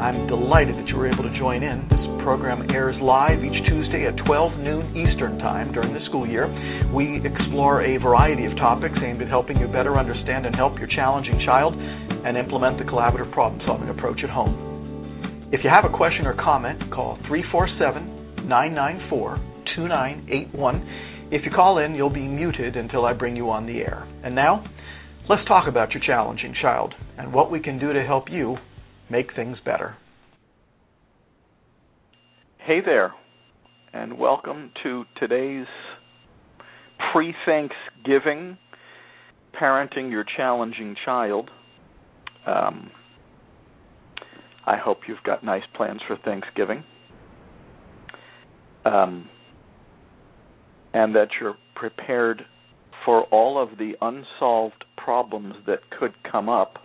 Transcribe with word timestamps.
I'm 0.00 0.26
delighted 0.26 0.74
that 0.74 0.88
you 0.88 0.96
were 0.96 1.06
able 1.06 1.22
to 1.22 1.38
join 1.38 1.62
in. 1.62 1.86
This 1.88 2.02
program 2.24 2.68
airs 2.70 2.96
live 3.00 3.44
each 3.44 3.62
Tuesday 3.68 4.06
at 4.10 4.16
12 4.26 4.58
noon 4.58 4.90
Eastern 4.96 5.38
Time 5.38 5.72
during 5.72 5.94
the 5.94 6.04
school 6.06 6.26
year. 6.26 6.50
We 6.92 7.22
explore 7.22 7.84
a 7.84 7.96
variety 7.98 8.44
of 8.46 8.56
topics 8.56 8.96
aimed 9.04 9.22
at 9.22 9.28
helping 9.28 9.56
you 9.56 9.68
better 9.68 9.96
understand 9.96 10.46
and 10.46 10.54
help 10.56 10.78
your 10.78 10.88
challenging 10.88 11.40
child 11.46 11.74
and 11.78 12.36
implement 12.36 12.78
the 12.78 12.84
collaborative 12.84 13.30
problem 13.32 13.62
solving 13.66 13.88
approach 13.88 14.18
at 14.24 14.30
home. 14.30 15.48
If 15.52 15.62
you 15.62 15.70
have 15.70 15.84
a 15.84 15.96
question 15.96 16.26
or 16.26 16.34
comment, 16.34 16.90
call 16.92 17.16
347 17.28 18.48
994 18.48 19.36
2981. 19.76 21.28
If 21.30 21.44
you 21.44 21.52
call 21.54 21.78
in, 21.78 21.94
you'll 21.94 22.10
be 22.10 22.26
muted 22.26 22.76
until 22.76 23.04
I 23.04 23.12
bring 23.12 23.36
you 23.36 23.48
on 23.50 23.66
the 23.66 23.78
air. 23.78 24.08
And 24.24 24.34
now, 24.34 24.64
let's 25.28 25.46
talk 25.46 25.68
about 25.68 25.92
your 25.92 26.02
challenging 26.04 26.54
child 26.60 26.94
and 27.16 27.32
what 27.32 27.52
we 27.52 27.60
can 27.60 27.78
do 27.78 27.92
to 27.92 28.02
help 28.02 28.24
you 28.28 28.56
make 29.14 29.32
things 29.36 29.56
better. 29.64 29.96
Hey 32.58 32.80
there, 32.84 33.14
and 33.92 34.18
welcome 34.18 34.72
to 34.82 35.04
today's 35.20 35.68
pre 37.12 37.32
Thanksgiving 37.46 38.58
Parenting 39.54 40.10
Your 40.10 40.24
Challenging 40.36 40.96
Child. 41.04 41.48
Um, 42.44 42.90
I 44.66 44.78
hope 44.78 45.02
you've 45.06 45.22
got 45.24 45.44
nice 45.44 45.62
plans 45.76 46.00
for 46.08 46.16
Thanksgiving. 46.24 46.82
Um, 48.84 49.28
and 50.92 51.14
that 51.14 51.28
you're 51.40 51.54
prepared 51.76 52.42
for 53.04 53.22
all 53.26 53.62
of 53.62 53.78
the 53.78 53.92
unsolved 54.00 54.84
problems 54.96 55.54
that 55.68 55.88
could 55.96 56.14
come 56.28 56.48
up 56.48 56.78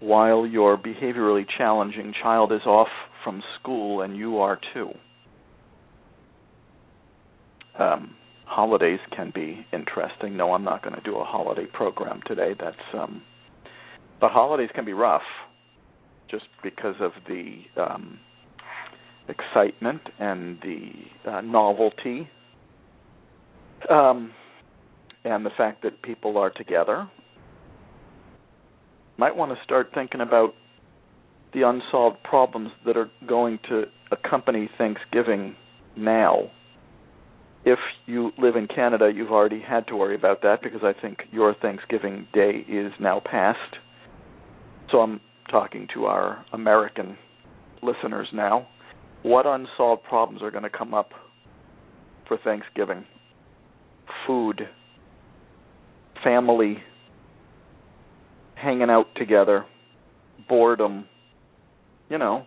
while 0.00 0.46
your 0.46 0.76
behaviorally 0.76 1.44
challenging 1.58 2.12
child 2.22 2.52
is 2.52 2.62
off 2.66 2.88
from 3.22 3.42
school 3.60 4.00
and 4.00 4.16
you 4.16 4.38
are 4.38 4.58
too. 4.74 4.90
Um, 7.78 8.16
holidays 8.44 9.00
can 9.14 9.30
be 9.34 9.64
interesting. 9.72 10.36
No, 10.36 10.52
I'm 10.52 10.64
not 10.64 10.82
going 10.82 10.94
to 10.94 11.02
do 11.02 11.16
a 11.16 11.24
holiday 11.24 11.66
program 11.66 12.20
today. 12.26 12.54
That's 12.58 12.76
um, 12.94 13.22
but 14.20 14.30
holidays 14.32 14.70
can 14.74 14.84
be 14.84 14.92
rough 14.92 15.22
just 16.30 16.44
because 16.62 16.96
of 17.00 17.12
the 17.26 17.62
um, 17.80 18.18
excitement 19.28 20.02
and 20.18 20.58
the 20.62 21.30
uh, 21.30 21.40
novelty, 21.40 22.28
um, 23.88 24.32
and 25.24 25.44
the 25.44 25.50
fact 25.56 25.82
that 25.82 26.02
people 26.02 26.36
are 26.36 26.50
together. 26.50 27.08
Might 29.20 29.36
want 29.36 29.52
to 29.52 29.62
start 29.62 29.90
thinking 29.92 30.22
about 30.22 30.54
the 31.52 31.68
unsolved 31.68 32.22
problems 32.22 32.70
that 32.86 32.96
are 32.96 33.10
going 33.28 33.58
to 33.68 33.82
accompany 34.10 34.70
Thanksgiving 34.78 35.56
now. 35.94 36.50
If 37.66 37.78
you 38.06 38.32
live 38.38 38.56
in 38.56 38.66
Canada, 38.66 39.12
you've 39.14 39.30
already 39.30 39.60
had 39.60 39.86
to 39.88 39.94
worry 39.94 40.14
about 40.14 40.40
that 40.40 40.62
because 40.62 40.80
I 40.82 40.98
think 40.98 41.18
your 41.32 41.54
Thanksgiving 41.54 42.28
day 42.32 42.64
is 42.66 42.92
now 42.98 43.20
past. 43.22 43.76
So 44.90 45.00
I'm 45.00 45.20
talking 45.50 45.86
to 45.92 46.06
our 46.06 46.42
American 46.54 47.18
listeners 47.82 48.28
now. 48.32 48.68
What 49.22 49.44
unsolved 49.44 50.02
problems 50.04 50.42
are 50.42 50.50
going 50.50 50.64
to 50.64 50.70
come 50.70 50.94
up 50.94 51.10
for 52.26 52.38
Thanksgiving? 52.42 53.04
Food, 54.26 54.62
family, 56.24 56.78
hanging 58.60 58.90
out 58.90 59.06
together, 59.16 59.64
boredom. 60.48 61.06
You 62.08 62.18
know, 62.18 62.44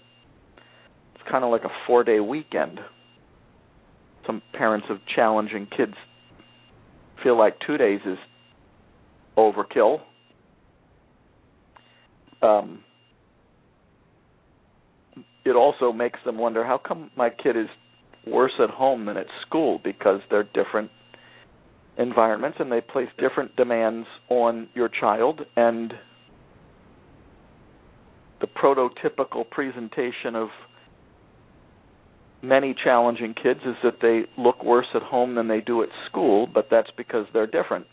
it's 1.16 1.24
kind 1.29 1.44
of 1.44 1.51
like 1.51 1.63
a 1.63 1.72
four 1.88 2.03
day 2.03 2.19
weekend. 2.19 2.79
Some 4.25 4.41
parents 4.53 4.88
of 4.90 4.97
challenging 5.13 5.68
kids 5.75 5.94
feel 7.22 7.38
like 7.38 7.56
two 7.66 7.78
days 7.78 8.01
is 8.06 8.18
overkill. 9.38 10.01
Um, 12.41 12.84
it 15.45 15.56
also 15.56 15.91
makes 15.91 16.19
them 16.25 16.38
wonder 16.38 16.66
how 16.66 16.78
come 16.78 17.09
my 17.16 17.30
kid 17.30 17.57
is 17.57 17.68
worse 18.25 18.53
at 18.62 18.69
home 18.69 19.06
than 19.06 19.18
at 19.18 19.28
school 19.45 19.80
because 19.84 20.22
they're 20.30 20.44
different 20.44 20.91
environments 21.98 22.58
and 22.59 22.72
they 22.72 22.81
place 22.81 23.08
different 23.20 23.56
demands 23.56 24.08
on 24.30 24.68
your 24.74 24.90
child 24.90 25.42
and 25.56 25.94
the 28.42 28.48
prototypical 28.48 29.50
presentation 29.50 30.36
of 30.36 30.50
many 32.42 32.76
challenging 32.84 33.34
kids 33.34 33.62
is 33.66 33.76
that 33.84 34.00
they 34.02 34.24
look 34.42 34.64
worse 34.64 34.88
at 34.96 35.02
home 35.02 35.36
than 35.36 35.48
they 35.48 35.62
do 35.62 35.84
at 35.84 35.90
school 36.09 36.48
but 36.52 36.68
that's 36.70 36.90
because 36.98 37.26
they're 37.31 37.48
different. 37.48 37.86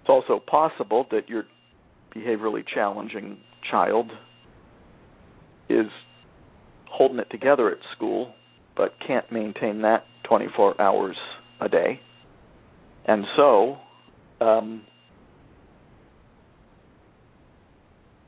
It's 0.00 0.08
also 0.08 0.40
possible 0.44 1.06
that 1.10 1.28
your 1.28 1.44
behaviorally 2.16 2.64
challenging 2.66 3.36
child 3.70 4.10
is 5.68 5.86
holding 6.86 7.18
it 7.18 7.28
together 7.30 7.70
at 7.70 7.78
school 7.94 8.34
but 8.76 8.94
can't 9.06 9.30
maintain 9.30 9.82
that 9.82 10.04
24 10.24 10.80
hours 10.80 11.16
a 11.60 11.68
day. 11.68 12.00
And 13.06 13.24
so 13.36 13.78
um, 14.40 14.82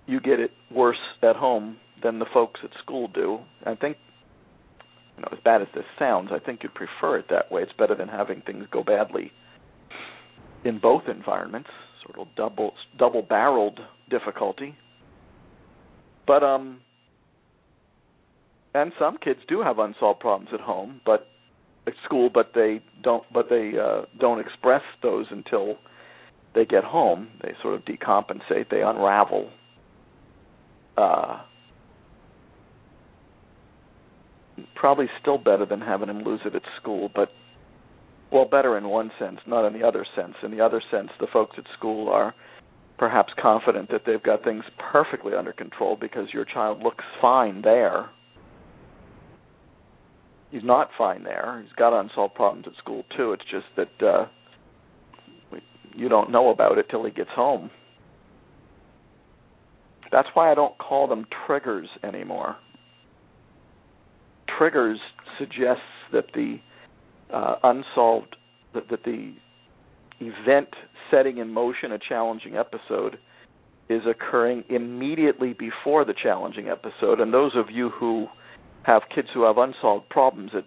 you 0.07 0.21
get 0.21 0.41
it 0.41 0.51
worse 0.71 0.97
at 1.23 1.37
home 1.37 1.77
than 2.03 2.19
the 2.19 2.27
folks 2.33 2.61
at 2.65 2.71
school 2.83 3.09
do. 3.09 3.39
I 3.67 3.75
think, 3.75 3.97
you 5.17 5.23
know, 5.23 5.29
as 5.33 5.39
bad 5.45 5.63
as 5.63 5.69
this 5.75 5.85
sounds, 5.99 6.31
I 6.33 6.39
think 6.39 6.63
you'd 6.63 6.75
prefer 6.75 7.19
it 7.19 7.27
that 7.31 7.53
way. 7.53 7.63
It's 7.63 7.73
better 7.79 7.95
than 7.95 8.09
having 8.09 8.43
things 8.43 8.65
go 8.71 8.83
badly 8.83 9.33
in 10.65 10.79
both 10.79 11.03
environments, 11.09 11.71
sort 12.05 12.19
of 12.19 12.35
double 12.37 12.73
double 12.99 13.23
barreled 13.23 13.81
difficulty. 14.11 14.75
But 16.27 16.43
um 16.43 16.81
and 18.75 18.93
some 18.99 19.19
kids 19.19 19.41
do 19.49 19.63
have 19.63 19.79
unsolved 19.79 20.21
problems 20.21 20.51
at 20.55 20.61
home, 20.61 21.01
but 21.05 21.27
school, 22.05 22.31
but 22.33 22.53
they 22.55 22.81
don't, 23.03 23.25
but 23.33 23.49
they 23.49 23.73
uh, 23.81 24.03
don't 24.19 24.41
express 24.41 24.83
those 25.03 25.27
until 25.31 25.77
they 26.55 26.65
get 26.65 26.85
home. 26.85 27.29
They 27.43 27.53
sort 27.63 27.75
of 27.75 27.85
decompensate, 27.85 28.71
they 28.71 28.83
unravel. 28.83 29.51
Uh, 30.97 31.41
probably 34.75 35.07
still 35.21 35.39
better 35.39 35.65
than 35.65 35.81
having 35.81 36.09
him 36.09 36.23
lose 36.23 36.41
it 36.45 36.55
at 36.55 36.63
school, 36.81 37.11
but 37.15 37.31
well, 38.33 38.45
better 38.45 38.79
in 38.79 38.89
one 38.89 39.11
sense, 39.19 39.39
not 39.47 39.67
in 39.67 39.79
the 39.79 39.87
other 39.87 40.07
sense. 40.15 40.35
In 40.43 40.51
the 40.51 40.61
other 40.61 40.83
sense, 40.91 41.09
the 41.19 41.27
folks 41.33 41.57
at 41.59 41.65
school 41.77 42.09
are 42.09 42.35
perhaps 42.99 43.33
confident 43.41 43.91
that 43.91 44.03
they've 44.07 44.23
got 44.23 44.45
things 44.45 44.63
perfectly 44.93 45.35
under 45.35 45.53
control 45.53 45.97
because 45.97 46.29
your 46.33 46.45
child 46.45 46.83
looks 46.83 47.05
fine 47.21 47.63
there 47.63 48.11
he's 50.51 50.65
not 50.65 50.91
fine 50.97 51.25
there. 51.25 51.63
He's 51.63 51.73
got 51.75 51.99
unsolved 51.99 52.35
problems 52.35 52.67
at 52.67 52.77
school 52.79 53.05
too. 53.17 53.33
It's 53.33 53.45
just 53.51 53.67
that 53.77 54.07
uh 54.07 54.27
you 55.95 56.09
don't 56.09 56.31
know 56.31 56.51
about 56.51 56.79
it 56.79 56.87
till 56.89 57.05
he 57.05 57.11
gets 57.11 57.31
home. 57.31 57.71
That's 60.13 60.29
why 60.35 60.51
I 60.51 60.55
don't 60.55 60.77
call 60.79 61.07
them 61.07 61.27
triggers 61.47 61.89
anymore. 62.03 62.57
Triggers 64.59 64.99
suggests 65.39 65.83
that 66.13 66.27
the 66.35 66.59
uh, 67.33 67.57
unsolved 67.63 68.37
that, 68.75 68.89
that 68.91 69.05
the 69.05 69.35
event 70.21 70.69
setting 71.11 71.39
in 71.39 71.49
motion 71.53 71.93
a 71.93 71.99
challenging 71.99 72.57
episode 72.57 73.19
is 73.89 74.03
occurring 74.09 74.65
immediately 74.69 75.53
before 75.53 76.05
the 76.05 76.15
challenging 76.21 76.69
episode. 76.69 77.21
And 77.21 77.33
those 77.33 77.53
of 77.57 77.67
you 77.71 77.91
who 77.91 78.27
have 78.85 79.03
kids 79.15 79.29
who 79.35 79.45
have 79.45 79.59
unsolved 79.59 80.09
problems 80.09 80.51
at 80.57 80.65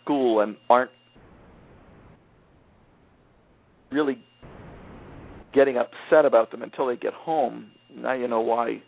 school 0.00 0.40
and 0.40 0.56
aren't 0.68 0.90
really 3.90 4.18
getting 5.52 5.76
upset 5.76 6.24
about 6.24 6.50
them 6.50 6.62
until 6.62 6.86
they 6.86 6.96
get 6.96 7.12
home. 7.12 7.70
Now 7.94 8.12
you 8.12 8.28
know 8.28 8.40
why 8.40 8.82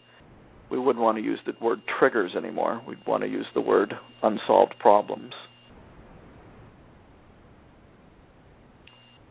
we 0.71 0.79
wouldn't 0.79 1.03
want 1.03 1.17
to 1.19 1.23
use 1.23 1.39
the 1.47 1.53
word 1.61 1.81
triggers 1.99 2.33
anymore. 2.37 2.83
We'd 2.87 3.07
want 3.07 3.23
to 3.23 3.29
use 3.29 3.47
the 3.55 3.61
word 3.61 3.95
unsolved 4.23 4.75
problems. 4.81 5.33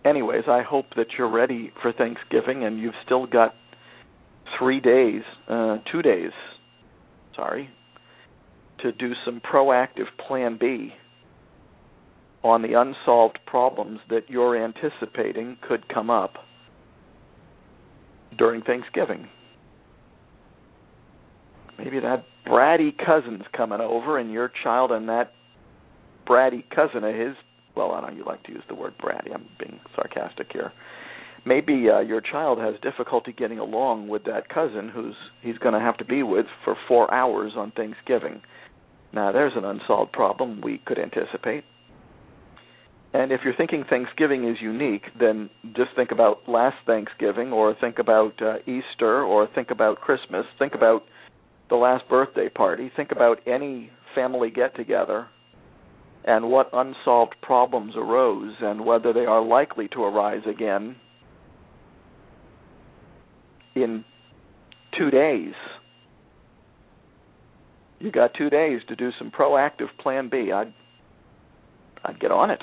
Anyways, 0.05 0.43
I 0.47 0.61
hope 0.61 0.85
that 0.95 1.07
you're 1.17 1.29
ready 1.29 1.73
for 1.81 1.91
Thanksgiving 1.91 2.63
and 2.63 2.79
you've 2.79 2.93
still 3.03 3.25
got 3.25 3.55
three 4.57 4.79
days, 4.79 5.23
uh, 5.49 5.79
two 5.91 6.01
days, 6.03 6.31
sorry, 7.35 7.69
to 8.79 8.91
do 8.91 9.13
some 9.23 9.41
proactive 9.41 10.07
Plan 10.27 10.57
B 10.59 10.93
on 12.43 12.61
the 12.61 12.79
unsolved 12.79 13.39
problems 13.47 13.99
that 14.09 14.29
you're 14.29 14.55
anticipating 14.63 15.57
could 15.67 15.87
come 15.89 16.09
up 16.09 16.35
during 18.37 18.61
Thanksgiving. 18.61 19.27
Maybe 21.77 21.99
that 21.99 22.25
bratty 22.47 22.95
cousin's 23.03 23.43
coming 23.55 23.81
over, 23.81 24.19
and 24.19 24.31
your 24.31 24.51
child 24.63 24.91
and 24.91 25.09
that 25.09 25.33
bratty 26.27 26.63
cousin 26.69 27.03
of 27.03 27.15
his. 27.15 27.35
Well, 27.75 27.91
I 27.91 28.01
know 28.01 28.15
you 28.15 28.23
like 28.25 28.43
to 28.43 28.51
use 28.51 28.63
the 28.69 28.75
word 28.75 28.93
bratty. 28.97 29.33
I'm 29.33 29.47
being 29.59 29.79
sarcastic 29.95 30.47
here. 30.53 30.71
Maybe 31.45 31.87
uh, 31.89 31.99
your 31.99 32.21
child 32.21 32.59
has 32.59 32.73
difficulty 32.81 33.31
getting 33.31 33.59
along 33.59 34.07
with 34.07 34.23
that 34.25 34.49
cousin 34.49 34.89
who's 34.89 35.15
he's 35.41 35.57
going 35.59 35.73
to 35.73 35.79
have 35.79 35.97
to 35.97 36.05
be 36.05 36.23
with 36.23 36.47
for 36.63 36.75
four 36.87 37.13
hours 37.13 37.53
on 37.55 37.71
Thanksgiving. 37.71 38.41
Now, 39.13 39.31
there's 39.31 39.53
an 39.55 39.63
unsolved 39.63 40.11
problem 40.11 40.61
we 40.61 40.81
could 40.85 40.97
anticipate. 40.97 41.63
And 43.13 43.31
if 43.31 43.41
you're 43.45 43.55
thinking 43.55 43.85
Thanksgiving 43.89 44.49
is 44.49 44.57
unique, 44.59 45.03
then 45.17 45.49
just 45.75 45.91
think 45.95 46.11
about 46.11 46.49
last 46.49 46.75
Thanksgiving, 46.85 47.53
or 47.53 47.73
think 47.79 47.97
about 47.99 48.33
uh, 48.41 48.57
Easter, 48.65 49.23
or 49.23 49.47
think 49.55 49.71
about 49.71 50.01
Christmas. 50.01 50.45
Think 50.59 50.73
about 50.73 51.03
the 51.69 51.75
last 51.75 52.09
birthday 52.09 52.49
party. 52.49 52.91
Think 52.93 53.11
about 53.11 53.39
any 53.47 53.89
family 54.15 54.49
get 54.49 54.75
together 54.75 55.27
and 56.25 56.49
what 56.49 56.69
unsolved 56.73 57.35
problems 57.41 57.93
arose 57.95 58.55
and 58.59 58.83
whether 58.83 59.13
they 59.13 59.25
are 59.25 59.45
likely 59.45 59.87
to 59.89 60.03
arise 60.03 60.41
again 60.49 60.95
in 63.75 64.03
two 64.97 65.11
days. 65.11 65.53
You 67.99 68.11
got 68.11 68.33
two 68.33 68.49
days 68.49 68.81
to 68.87 68.95
do 68.95 69.11
some 69.17 69.31
proactive 69.31 69.89
plan 69.99 70.29
B. 70.29 70.51
I'd 70.51 70.73
I'd 72.03 72.19
get 72.19 72.31
on 72.31 72.51
it. 72.51 72.61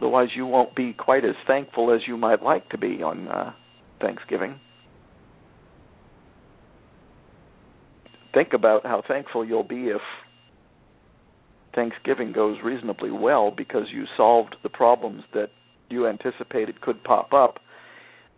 Otherwise, 0.00 0.28
you 0.34 0.46
won't 0.46 0.74
be 0.74 0.92
quite 0.92 1.24
as 1.24 1.34
thankful 1.46 1.92
as 1.92 2.00
you 2.06 2.16
might 2.16 2.42
like 2.42 2.68
to 2.70 2.78
be 2.78 3.02
on 3.02 3.28
uh, 3.28 3.52
Thanksgiving. 4.00 4.60
Think 8.34 8.52
about 8.52 8.84
how 8.84 9.02
thankful 9.06 9.44
you'll 9.46 9.62
be 9.62 9.86
if 9.86 10.02
Thanksgiving 11.74 12.32
goes 12.32 12.58
reasonably 12.62 13.10
well 13.10 13.50
because 13.50 13.86
you 13.90 14.04
solved 14.16 14.56
the 14.62 14.68
problems 14.68 15.22
that 15.32 15.50
you 15.88 16.06
anticipated 16.06 16.80
could 16.80 17.02
pop 17.04 17.32
up 17.32 17.60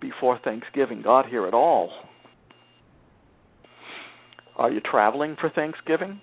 before 0.00 0.39
Thanksgiving 0.45 1.03
got 1.03 1.29
here 1.29 1.47
at 1.47 1.55
all. 1.55 1.91
Are 4.56 4.71
you 4.71 4.81
traveling 4.81 5.37
for 5.41 5.50
Thanksgiving? 5.50 6.21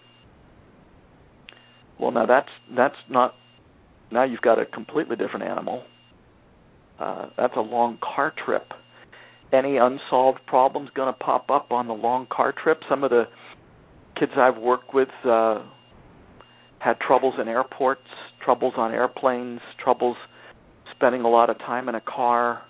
Well, 2.00 2.12
now 2.12 2.26
that's 2.26 2.50
that's 2.76 2.96
not 3.10 3.34
now 4.12 4.24
you've 4.24 4.42
got 4.42 4.60
a 4.60 4.66
completely 4.66 5.16
different 5.16 5.46
animal. 5.46 5.84
Uh, 7.00 7.28
that's 7.38 7.56
a 7.56 7.62
long 7.62 7.98
car 8.02 8.34
trip. 8.46 8.72
Any 9.54 9.78
unsolved 9.78 10.40
problems 10.48 10.90
going 10.96 11.14
to 11.14 11.18
pop 11.18 11.50
up 11.50 11.72
on 11.72 11.88
the 11.88 11.94
long 11.94 12.28
car 12.30 12.54
trip? 12.62 12.82
Some 12.90 13.04
of 13.04 13.10
the 13.10 13.26
kids 14.20 14.34
I've 14.38 14.58
worked 14.58 14.94
with 14.94 15.10
uh, 15.26 15.64
had 16.80 17.00
troubles 17.00 17.36
in 17.40 17.48
airports, 17.48 18.08
troubles 18.44 18.74
on 18.78 18.92
airplanes, 18.92 19.60
troubles 19.82 20.18
spending 20.96 21.22
a 21.22 21.30
lot 21.30 21.50
of 21.50 21.58
time 21.60 21.90
in 21.90 21.96
a 21.96 22.02
car, 22.02 22.62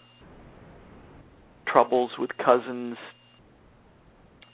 troubles 1.76 2.12
with 2.18 2.30
cousins, 2.38 2.96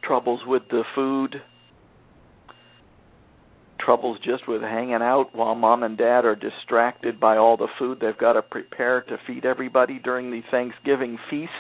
troubles 0.04 0.40
with 0.48 0.64
the 0.72 0.82
food, 0.96 1.36
troubles 3.80 4.18
just 4.26 4.48
with 4.48 4.64
hanging 4.64 4.96
out 4.96 5.28
while 5.34 5.54
mom 5.54 5.84
and 5.84 6.00
dad 6.00 6.26
are 6.26 6.36
distracted 6.36 7.20
by 7.20 7.38
all 7.38 7.58
the 7.58 7.68
food 7.78 8.00
they've 8.02 8.18
got 8.18 8.34
to 8.34 8.42
prepare 8.42 9.02
to 9.02 9.20
feed 9.28 9.46
everybody 9.46 10.00
during 10.04 10.32
the 10.32 10.42
Thanksgiving 10.50 11.20
feast. 11.30 11.52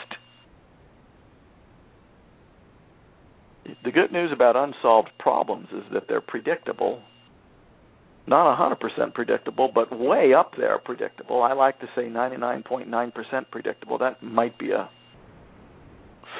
The 3.83 3.91
good 3.91 4.11
news 4.11 4.31
about 4.33 4.55
unsolved 4.55 5.11
problems 5.19 5.67
is 5.71 5.83
that 5.93 6.07
they're 6.07 6.21
predictable. 6.21 7.03
Not 8.25 8.57
100% 8.57 9.13
predictable, 9.13 9.71
but 9.71 9.95
way 9.95 10.33
up 10.33 10.53
there 10.57 10.79
predictable. 10.79 11.43
I 11.43 11.53
like 11.53 11.79
to 11.81 11.87
say 11.95 12.05
99.9% 12.05 13.51
predictable. 13.51 13.99
That 13.99 14.23
might 14.23 14.57
be 14.57 14.71
a 14.71 14.89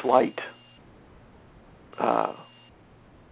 slight 0.02 0.40
uh, 2.00 2.34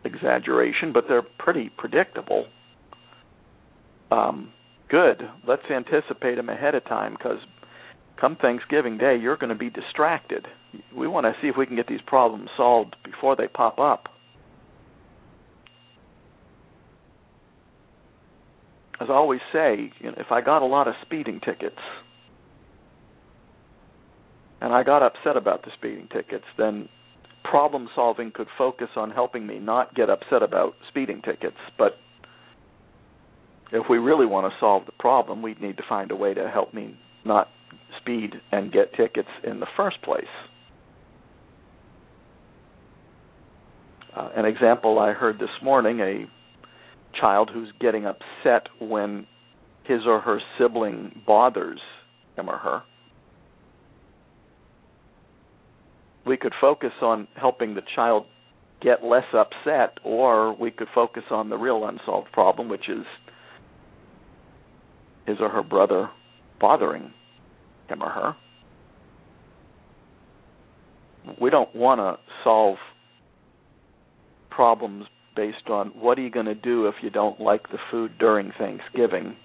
exaggeration, 0.04 0.94
but 0.94 1.06
they're 1.08 1.26
pretty 1.38 1.70
predictable. 1.78 2.46
Um, 4.12 4.52
good. 4.90 5.22
Let's 5.48 5.64
anticipate 5.70 6.36
them 6.36 6.50
ahead 6.50 6.76
of 6.76 6.84
time 6.86 7.14
because 7.18 7.40
come 8.20 8.36
Thanksgiving 8.36 8.98
Day, 8.98 9.18
you're 9.18 9.38
going 9.38 9.50
to 9.50 9.56
be 9.56 9.70
distracted. 9.70 10.48
We 10.96 11.08
want 11.08 11.26
to 11.26 11.34
see 11.42 11.48
if 11.48 11.58
we 11.58 11.66
can 11.66 11.76
get 11.76 11.88
these 11.88 12.02
problems 12.06 12.50
solved 12.58 12.96
before 13.04 13.36
they 13.36 13.48
pop 13.48 13.80
up. 13.80 14.10
As 19.02 19.08
I 19.10 19.14
always 19.14 19.40
say, 19.54 19.92
if 20.02 20.32
I 20.32 20.42
got 20.42 20.62
a 20.62 20.66
lot 20.66 20.90
of 20.90 20.94
speeding 21.06 21.40
tickets 21.40 21.80
and 24.62 24.74
I 24.74 24.84
got 24.84 25.04
upset 25.04 25.38
about 25.38 25.64
the 25.64 25.72
speeding 25.78 26.08
tickets, 26.12 26.46
then 26.58 26.90
problem 27.44 27.90
solving 27.96 28.32
could 28.32 28.48
focus 28.58 28.90
on 28.96 29.12
helping 29.12 29.48
me 29.48 29.60
not 29.60 29.96
get 29.96 30.10
upset 30.10 30.44
about 30.44 30.74
speeding 30.90 31.22
tickets, 31.22 31.58
but 31.78 31.98
if 33.72 33.86
we 33.90 33.98
really 33.98 34.26
want 34.26 34.52
to 34.52 34.60
solve 34.60 34.86
the 34.86 34.92
problem, 34.94 35.42
we'd 35.42 35.62
need 35.62 35.78
to 35.78 35.84
find 35.88 36.12
a 36.12 36.16
way 36.16 36.34
to 36.34 36.50
help 36.50 36.74
me 36.74 36.98
not 37.24 37.50
speed 38.02 38.34
and 38.52 38.72
get 38.72 38.94
tickets 38.94 39.30
in 39.44 39.60
the 39.60 39.68
first 39.78 40.02
place. 40.02 40.24
Uh, 44.16 44.30
an 44.36 44.46
example 44.46 45.00
I 45.00 45.14
heard 45.14 45.38
this 45.40 45.50
morning 45.64 46.00
a 46.00 46.26
child 47.20 47.52
who's 47.54 47.72
getting 47.80 48.06
upset 48.06 48.68
when 48.80 49.26
his 49.84 50.02
or 50.06 50.20
her 50.20 50.42
sibling 50.58 51.22
bothers 51.26 51.80
him 52.36 52.50
or 52.50 52.58
her 52.58 52.82
we 56.30 56.38
could 56.38 56.54
focus 56.62 56.92
on 57.02 57.28
helping 57.34 57.74
the 57.74 57.82
child 57.96 58.24
get 58.84 59.04
less 59.04 59.26
upset, 59.34 59.98
or 60.04 60.54
we 60.54 60.70
could 60.70 60.88
focus 60.94 61.24
on 61.32 61.50
the 61.50 61.58
real 61.58 61.86
unsolved 61.86 62.32
problem, 62.32 62.70
which 62.70 62.88
is 62.88 63.04
his 65.26 65.38
or 65.40 65.50
her 65.50 65.64
brother 65.64 66.08
bothering 66.62 67.12
him 67.90 68.04
or 68.04 68.10
her. 68.10 68.36
We 71.42 71.50
don't 71.50 71.76
want 71.76 72.00
to 72.00 72.20
solve 72.44 72.78
problems 74.52 75.06
based 75.36 75.68
on 75.68 75.88
what 75.90 76.20
are 76.20 76.22
you 76.22 76.30
going 76.30 76.46
to 76.46 76.56
do 76.56 76.86
if 76.86 76.96
you 77.02 77.10
don't 77.10 77.42
like 77.42 77.64
the 77.72 77.80
food 77.90 78.12
during 78.20 78.52
Thanksgiving? 78.60 79.36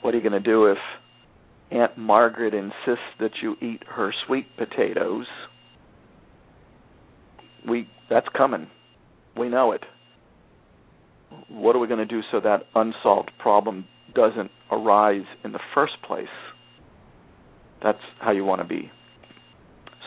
What 0.00 0.14
are 0.14 0.16
you 0.16 0.22
going 0.22 0.42
to 0.42 0.50
do 0.50 0.64
if 0.66 0.78
Aunt 1.72 1.96
Margaret 1.96 2.54
insists 2.54 3.04
that 3.18 3.30
you 3.42 3.56
eat 3.62 3.82
her 3.88 4.12
sweet 4.26 4.46
potatoes. 4.56 5.26
We 7.68 7.88
that's 8.10 8.26
coming. 8.36 8.66
We 9.36 9.48
know 9.48 9.72
it. 9.72 9.84
What 11.48 11.74
are 11.74 11.78
we 11.78 11.88
going 11.88 11.98
to 11.98 12.06
do 12.06 12.20
so 12.30 12.40
that 12.40 12.64
unsolved 12.74 13.30
problem 13.38 13.86
doesn't 14.14 14.50
arise 14.70 15.24
in 15.44 15.52
the 15.52 15.60
first 15.74 15.94
place? 16.06 16.26
That's 17.82 17.98
how 18.20 18.32
you 18.32 18.44
want 18.44 18.60
to 18.60 18.68
be 18.68 18.90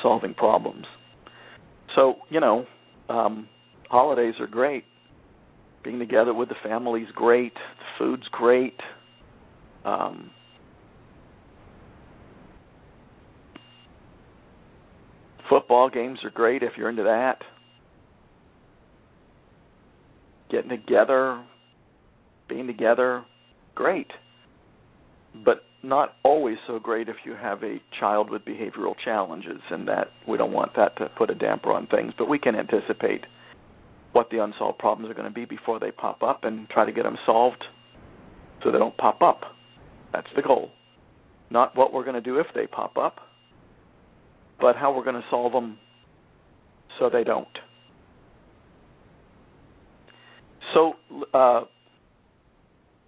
solving 0.04 0.36
problems. 0.36 0.86
So, 1.96 2.16
you 2.30 2.40
know, 2.40 2.66
um, 3.10 3.48
holidays 3.90 4.36
are 4.40 4.48
great. 4.48 4.84
Being 5.84 5.98
together 5.98 6.34
with 6.34 6.50
the 6.50 6.56
family's 6.64 7.08
great. 7.16 7.54
The 7.54 7.86
food's 7.98 8.28
great. 8.32 8.80
Um, 9.84 10.30
Football 15.50 15.90
games 15.90 16.20
are 16.24 16.32
great 16.32 16.64
if 16.64 16.72
you're 16.78 16.90
into 16.90 17.04
that. 17.04 17.44
Getting 20.50 20.70
together, 20.70 21.44
being 22.48 22.68
together, 22.68 23.24
great. 23.74 24.08
But 25.44 25.64
not 25.84 26.16
always 26.24 26.58
so 26.66 26.80
great 26.80 27.10
if 27.10 27.18
you 27.26 27.34
have 27.34 27.64
a 27.64 27.82
child 28.00 28.30
with 28.30 28.44
behavioral 28.44 28.96
challenges, 29.04 29.62
and 29.70 29.88
that 29.88 30.08
we 30.28 30.38
don't 30.38 30.52
want 30.52 30.76
that 30.76 30.98
to 30.98 31.10
put 31.18 31.30
a 31.30 31.36
damper 31.36 31.72
on 31.72 31.88
things. 31.88 32.14
But 32.18 32.28
we 32.28 32.40
can 32.40 32.56
anticipate 32.56 33.26
what 34.14 34.30
the 34.30 34.44
unsolved 34.44 34.80
problems 34.80 35.12
are 35.12 35.14
going 35.14 35.28
to 35.28 35.34
be 35.34 35.46
before 35.46 35.80
they 35.80 35.92
pop 35.92 36.24
up, 36.24 36.44
and 36.44 36.68
try 36.70 36.86
to 36.86 36.92
get 36.92 37.04
them 37.04 37.18
solved 37.26 37.64
so 38.64 38.72
they 38.72 38.80
don't 38.80 38.98
pop 38.98 39.22
up. 39.22 39.42
That's 40.14 40.28
the 40.36 40.42
goal. 40.42 40.72
Not 41.52 41.76
what 41.76 41.94
we're 41.94 42.04
going 42.04 42.16
to 42.16 42.22
do 42.22 42.40
if 42.40 42.48
they 42.56 42.66
pop 42.66 42.98
up, 42.98 43.20
but 44.60 44.76
how 44.76 44.96
we're 44.96 45.04
going 45.04 45.16
to 45.16 45.28
solve 45.30 45.52
them 45.52 45.78
so 47.00 47.10
they 47.10 47.24
don't. 47.24 47.48
So, 50.74 50.94
uh, 51.34 51.62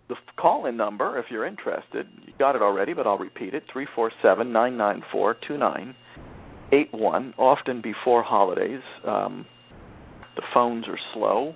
the 0.09 0.15
call-in 0.37 0.77
number, 0.77 1.17
if 1.19 1.25
you're 1.29 1.45
interested, 1.45 2.07
you 2.25 2.33
got 2.39 2.55
it 2.55 2.61
already, 2.61 2.93
but 2.93 3.05
I'll 3.05 3.17
repeat 3.17 3.53
it: 3.53 3.63
three 3.71 3.87
four 3.93 4.11
seven 4.21 4.53
nine 4.53 4.77
nine 4.77 5.03
four 5.11 5.35
two 5.47 5.57
nine 5.57 5.95
eight 6.71 6.93
one. 6.93 7.33
Often 7.37 7.81
before 7.81 8.23
holidays, 8.23 8.81
um, 9.05 9.45
the 10.35 10.43
phones 10.53 10.85
are 10.87 10.99
slow. 11.13 11.55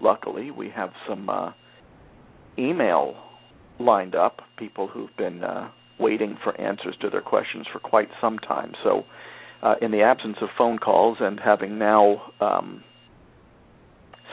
Luckily, 0.00 0.50
we 0.50 0.68
have 0.70 0.90
some 1.08 1.28
uh, 1.30 1.52
email 2.58 3.14
lined 3.78 4.16
up. 4.16 4.40
People 4.58 4.88
who've 4.88 5.14
been 5.16 5.44
uh, 5.44 5.70
waiting 5.98 6.36
for 6.42 6.58
answers 6.60 6.94
to 7.00 7.10
their 7.10 7.20
questions 7.20 7.66
for 7.72 7.78
quite 7.78 8.08
some 8.20 8.38
time. 8.38 8.72
So, 8.84 9.04
uh, 9.62 9.74
in 9.80 9.90
the 9.90 10.02
absence 10.02 10.36
of 10.42 10.48
phone 10.56 10.78
calls 10.78 11.18
and 11.20 11.40
having 11.40 11.78
now 11.78 12.32
um, 12.40 12.84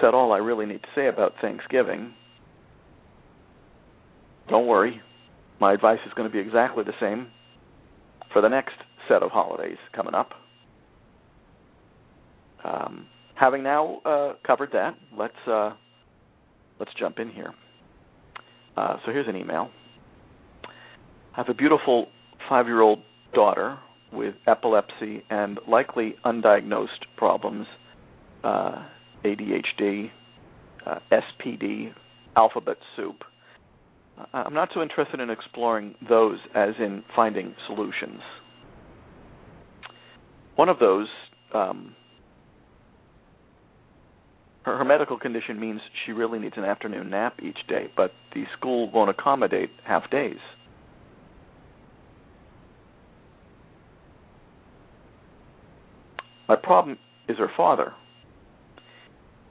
said 0.02 0.14
all 0.14 0.34
I 0.34 0.38
really 0.38 0.66
need 0.66 0.82
to 0.82 0.90
say 0.96 1.08
about 1.08 1.34
Thanksgiving, 1.42 2.14
don't 4.50 4.68
worry. 4.68 5.02
My 5.62 5.74
advice 5.74 6.00
is 6.06 6.14
going 6.14 6.30
to 6.30 6.34
be 6.34 6.40
exactly 6.40 6.84
the 6.84 6.94
same 7.00 7.28
for 8.34 8.42
the 8.42 8.50
next 8.50 8.76
set 9.08 9.24
of 9.24 9.32
holidays 9.32 9.78
coming 9.96 10.14
up. 10.14 10.32
Um, 12.66 13.08
having 13.36 13.64
now 13.64 14.02
uh, 14.06 14.34
covered 14.46 14.72
that, 14.74 14.96
let's 15.18 15.34
uh, 15.48 15.72
let's 16.80 16.92
jump 17.00 17.20
in 17.20 17.30
here. 17.30 17.54
Uh, 18.76 18.98
so 19.06 19.12
here's 19.12 19.28
an 19.28 19.36
email. 19.36 19.70
I 21.34 21.38
have 21.38 21.50
a 21.50 21.54
beautiful 21.56 22.10
five-year-old 22.48 23.00
daughter 23.34 23.80
with 24.12 24.36
epilepsy 24.46 25.24
and 25.32 25.60
likely 25.68 26.16
undiagnosed 26.24 27.08
problems, 27.18 27.66
uh, 28.44 28.86
ADHD, 29.26 30.12
uh, 30.86 31.00
SPD, 31.12 31.92
alphabet 32.36 32.78
soup. 32.96 33.24
I'm 34.32 34.54
not 34.54 34.70
so 34.76 34.84
interested 34.84 35.20
in 35.20 35.32
exploring 35.32 35.96
those 36.08 36.38
as 36.54 36.76
in 36.78 37.04
finding 37.16 37.56
solutions. 37.66 38.22
One 40.56 40.70
of 40.70 40.78
those, 40.78 41.08
um, 41.52 41.96
her, 44.66 44.78
her 44.78 44.86
medical 44.86 45.18
condition 45.18 45.60
means 45.60 45.82
she 46.06 46.12
really 46.12 46.38
needs 46.38 46.54
an 46.58 46.64
afternoon 46.64 47.10
nap 47.10 47.40
each 47.42 47.66
day, 47.68 47.90
but 47.98 48.14
the 48.36 48.44
school 48.56 48.92
won't 48.92 49.10
accommodate 49.10 49.72
half 49.84 50.12
days. 50.12 50.38
My 56.54 56.60
problem 56.62 57.00
is 57.28 57.40
her 57.40 57.50
father. 57.58 57.94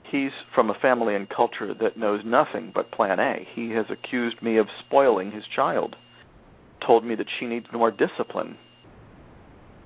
He's 0.09 0.31
from 0.55 0.71
a 0.71 0.79
family 0.81 1.17
and 1.17 1.29
culture 1.29 1.75
that 1.75 1.97
knows 1.97 2.21
nothing 2.25 2.71
but 2.73 2.93
plan 2.93 3.19
A. 3.19 3.45
He 3.57 3.71
has 3.71 3.87
accused 3.91 4.41
me 4.41 4.57
of 4.57 4.69
spoiling 4.87 5.33
his 5.33 5.43
child, 5.53 5.97
told 6.87 7.05
me 7.05 7.17
that 7.17 7.27
she 7.41 7.47
needs 7.47 7.67
more 7.73 7.91
discipline. 7.91 8.57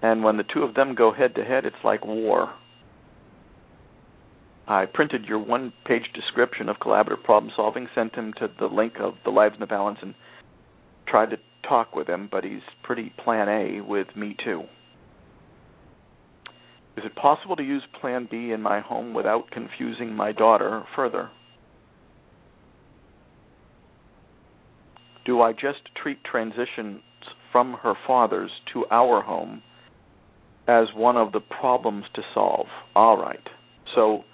And 0.03 0.25
when 0.25 0.37
the 0.37 0.45
two 0.45 0.63
of 0.63 0.75
them 0.75 0.95
go 0.95 1.11
head 1.11 1.35
to 1.37 1.43
head, 1.43 1.65
it's 1.65 1.83
like 1.83 2.05
war. 2.05 2.53
I 4.69 4.85
printed 4.85 5.25
your 5.25 5.39
one 5.39 5.73
page 5.87 6.13
description 6.13 6.69
of 6.69 6.81
collaborative 6.81 7.25
problem 7.25 7.51
solving, 7.57 7.89
sent 7.95 8.15
him 8.15 8.35
to 8.41 8.51
the 8.59 8.67
link 8.67 8.97
of 9.01 9.15
the 9.25 9.31
Lives 9.31 9.55
in 9.55 9.61
the 9.61 9.67
Balance, 9.67 10.01
and 10.03 10.15
tried 11.09 11.31
to 11.31 11.39
talk 11.67 11.97
with 11.97 12.11
him, 12.11 12.29
but 12.31 12.45
he's 12.45 12.61
pretty 12.83 13.11
plan 13.25 13.49
A 13.49 13.81
with 13.81 14.15
me 14.15 14.37
too. 14.45 14.65
Is 16.97 17.05
it 17.05 17.15
possible 17.15 17.57
to 17.57 17.63
use 17.63 17.83
Plan 18.01 18.27
B 18.31 18.53
in 18.53 18.63
my 18.63 18.81
home 18.81 19.13
without 19.13 19.51
confusing 19.51 20.15
my 20.15 20.33
daughter 20.33 20.85
further? 20.95 21.31
Do 25.27 25.43
I 25.43 25.53
just 25.53 25.81
treat 26.01 26.23
transitions 26.25 27.01
from 27.53 27.75
her 27.83 27.95
father's 28.07 28.51
to 28.73 28.87
our 28.91 29.21
home 29.23 29.63
as 30.69 30.87
one 30.95 31.17
of 31.17 31.33
the 31.33 31.41
problems 31.41 32.05
to 32.15 32.23
solve? 32.33 32.67
All 32.95 33.19
right. 33.19 33.47
So 33.95 34.25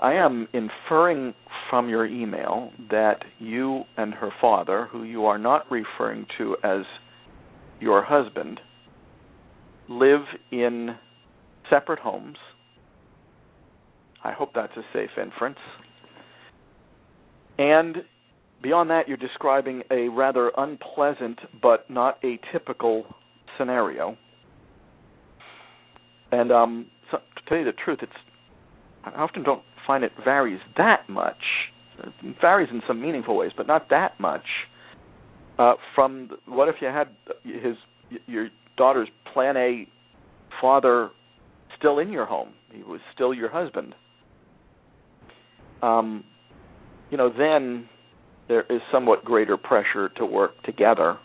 I 0.00 0.14
am 0.14 0.46
inferring 0.52 1.34
from 1.70 1.88
your 1.88 2.06
email 2.06 2.70
that 2.90 3.24
you 3.38 3.84
and 3.96 4.14
her 4.14 4.30
father, 4.40 4.88
who 4.92 5.02
you 5.02 5.24
are 5.24 5.38
not 5.38 5.70
referring 5.70 6.26
to 6.38 6.56
as 6.62 6.82
your 7.80 8.04
husband, 8.04 8.60
live 9.88 10.22
in 10.52 10.96
separate 11.74 11.98
homes. 11.98 12.36
I 14.22 14.32
hope 14.32 14.50
that's 14.54 14.76
a 14.76 14.82
safe 14.92 15.10
inference. 15.20 15.58
And 17.58 17.96
beyond 18.62 18.90
that, 18.90 19.08
you're 19.08 19.16
describing 19.16 19.82
a 19.90 20.08
rather 20.08 20.52
unpleasant 20.56 21.38
but 21.60 21.90
not 21.90 22.22
atypical 22.22 23.02
scenario. 23.58 24.16
And 26.32 26.52
um, 26.52 26.86
so, 27.10 27.18
to 27.18 27.48
tell 27.48 27.58
you 27.58 27.64
the 27.64 27.72
truth, 27.72 27.98
it's 28.02 28.12
I 29.04 29.10
often 29.20 29.42
don't 29.42 29.62
find 29.86 30.02
it 30.02 30.12
varies 30.24 30.60
that 30.76 31.08
much. 31.08 31.36
It 31.98 32.36
varies 32.40 32.70
in 32.72 32.82
some 32.88 33.00
meaningful 33.00 33.36
ways, 33.36 33.52
but 33.56 33.66
not 33.66 33.90
that 33.90 34.18
much. 34.18 34.46
Uh, 35.58 35.74
from 35.94 36.28
the, 36.28 36.52
what 36.52 36.68
if 36.68 36.76
you 36.80 36.88
had 36.88 37.08
his 37.44 37.76
your 38.26 38.48
daughter's 38.76 39.08
Plan 39.32 39.56
A 39.56 39.86
father 40.60 41.10
still 41.84 41.98
in 41.98 42.10
your 42.10 42.24
home. 42.24 42.54
He 42.72 42.82
was 42.82 43.00
still 43.12 43.34
your 43.34 43.50
husband. 43.50 43.94
Um, 45.82 46.24
you 47.10 47.18
know, 47.18 47.30
then 47.30 47.86
there 48.48 48.62
is 48.70 48.80
somewhat 48.90 49.22
greater 49.22 49.58
pressure 49.58 50.08
to 50.16 50.24
work 50.24 50.62
together. 50.62 51.18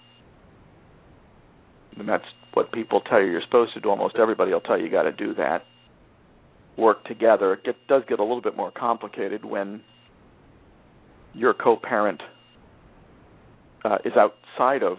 And 1.98 2.10
that's 2.10 2.26
what 2.54 2.74
people 2.74 3.00
tell 3.00 3.22
you 3.22 3.32
you're 3.32 3.42
supposed 3.42 3.74
to 3.76 3.80
do. 3.80 3.90
Almost 3.90 4.18
everybody 4.18 4.52
will 4.52 4.60
tell 4.60 4.78
you 4.78 4.86
you 4.86 4.92
got 4.92 5.04
to 5.04 5.14
do 5.14 5.34
that. 5.36 5.64
Work 6.78 7.06
together. 7.06 7.54
It 7.54 7.64
get, 7.64 7.76
does 7.88 8.04
get 8.10 8.20
a 8.20 8.24
little 8.24 8.42
bit 8.42 8.58
more 8.58 8.72
complicated 8.72 9.46
when 9.46 9.82
your 11.34 11.54
co-parent 11.54 12.22
uh, 13.86 14.00
is 14.04 14.14
outside 14.18 14.84
of 14.84 14.98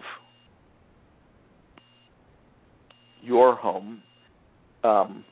your 3.21 3.55
home. 3.55 4.01
Um, 4.83 5.23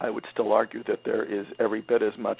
I 0.00 0.10
would 0.10 0.24
still 0.32 0.52
argue 0.52 0.84
that 0.84 1.00
there 1.04 1.24
is 1.24 1.46
every 1.58 1.80
bit 1.80 2.02
as 2.02 2.12
much, 2.18 2.38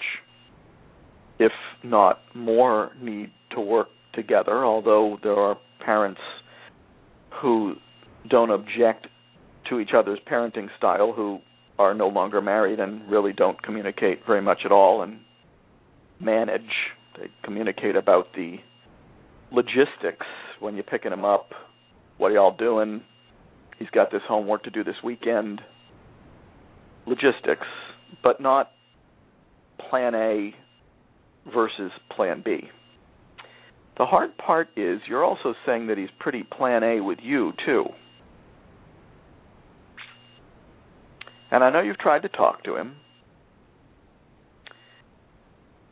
if 1.39 1.53
not 1.83 2.21
more, 2.35 2.93
need 3.01 3.31
to 3.55 3.61
work 3.61 3.89
together, 4.15 4.65
although 4.65 5.19
there 5.23 5.37
are 5.37 5.59
parents 5.85 6.21
who 7.41 7.75
don't 8.29 8.51
object 8.51 9.07
to 9.69 9.81
each 9.81 9.91
other's 9.97 10.19
parenting 10.31 10.69
style 10.77 11.13
who 11.13 11.39
are 11.79 11.95
no 11.95 12.09
longer 12.09 12.41
married 12.41 12.81
and 12.81 13.09
really 13.11 13.33
don't 13.33 13.63
communicate 13.63 14.21
very 14.27 14.41
much 14.41 14.61
at 14.65 14.73
all 14.73 15.03
and 15.03 15.21
manage. 16.21 16.71
They 17.17 17.29
communicate 17.45 17.97
about 17.97 18.33
the 18.35 18.57
logistics 19.53 20.27
when 20.61 20.75
you're 20.75 20.85
picking 20.85 21.13
him 21.13 21.25
up. 21.25 21.51
What 22.19 22.33
are 22.33 22.35
y'all 22.35 22.57
doing? 22.57 23.03
He's 23.79 23.91
got 23.91 24.11
this 24.11 24.23
homework 24.27 24.65
to 24.65 24.71
do 24.71 24.83
this 24.83 24.97
weekend 25.05 25.61
logistics, 27.09 27.67
but 28.23 28.41
not 28.41 28.71
plan 29.91 30.15
A 30.15 30.55
versus 31.53 31.91
plan 32.15 32.43
B. 32.45 32.69
The 33.97 34.07
hard 34.07 34.37
part 34.39 34.69
is 34.77 35.01
you're 35.09 35.25
also 35.25 35.55
saying 35.67 35.89
that 35.89 35.99
he's 35.99 36.11
pretty 36.21 36.45
plan 36.45 36.83
A 36.85 37.01
with 37.01 37.19
you, 37.21 37.53
too. 37.67 37.87
And 41.51 41.65
I 41.65 41.71
know 41.71 41.81
you've 41.81 41.99
tried 41.99 42.23
to 42.23 42.29
talk 42.29 42.63
to 42.65 42.77
him. 42.77 42.95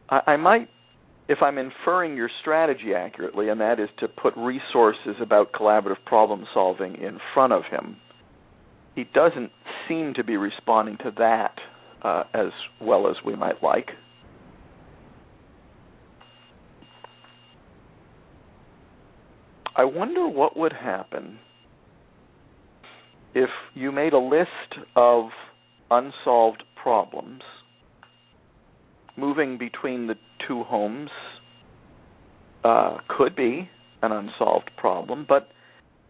I, 0.09 0.37
might, 0.37 0.69
if 1.29 1.39
I'm 1.43 1.59
inferring 1.59 2.17
your 2.17 2.31
strategy 2.41 2.95
accurately, 2.95 3.49
and 3.49 3.61
that 3.61 3.81
is 3.81 3.89
to 3.99 4.07
put 4.07 4.37
resources 4.37 5.17
about 5.21 5.53
collaborative 5.53 6.05
problem 6.05 6.47
solving 6.55 6.95
in 6.95 7.19
front 7.35 7.53
of 7.53 7.65
him, 7.65 7.97
he 8.97 9.05
doesn't 9.15 9.53
seem 9.87 10.15
to 10.15 10.25
be 10.25 10.37
responding 10.37 10.97
to 11.05 11.13
that 11.19 11.55
uh, 12.03 12.25
as 12.35 12.51
well 12.81 13.09
as 13.09 13.17
we 13.25 13.37
might 13.37 13.63
like. 13.63 13.91
I 19.77 19.85
wonder 19.85 20.27
what 20.27 20.57
would 20.57 20.73
happen 20.73 21.39
if 23.35 23.51
you 23.75 23.93
made 23.93 24.15
a 24.15 24.19
list 24.19 24.49
of 24.97 25.27
unsolved 25.91 26.65
problems 26.83 27.43
moving 29.19 29.59
between 29.59 30.07
the 30.07 30.15
two 30.49 30.63
homes 30.65 31.11
uh, 32.65 32.97
could 33.09 33.37
be 33.37 33.69
an 34.03 34.13
unsolved 34.13 34.71
problem, 34.79 35.27
but 35.29 35.49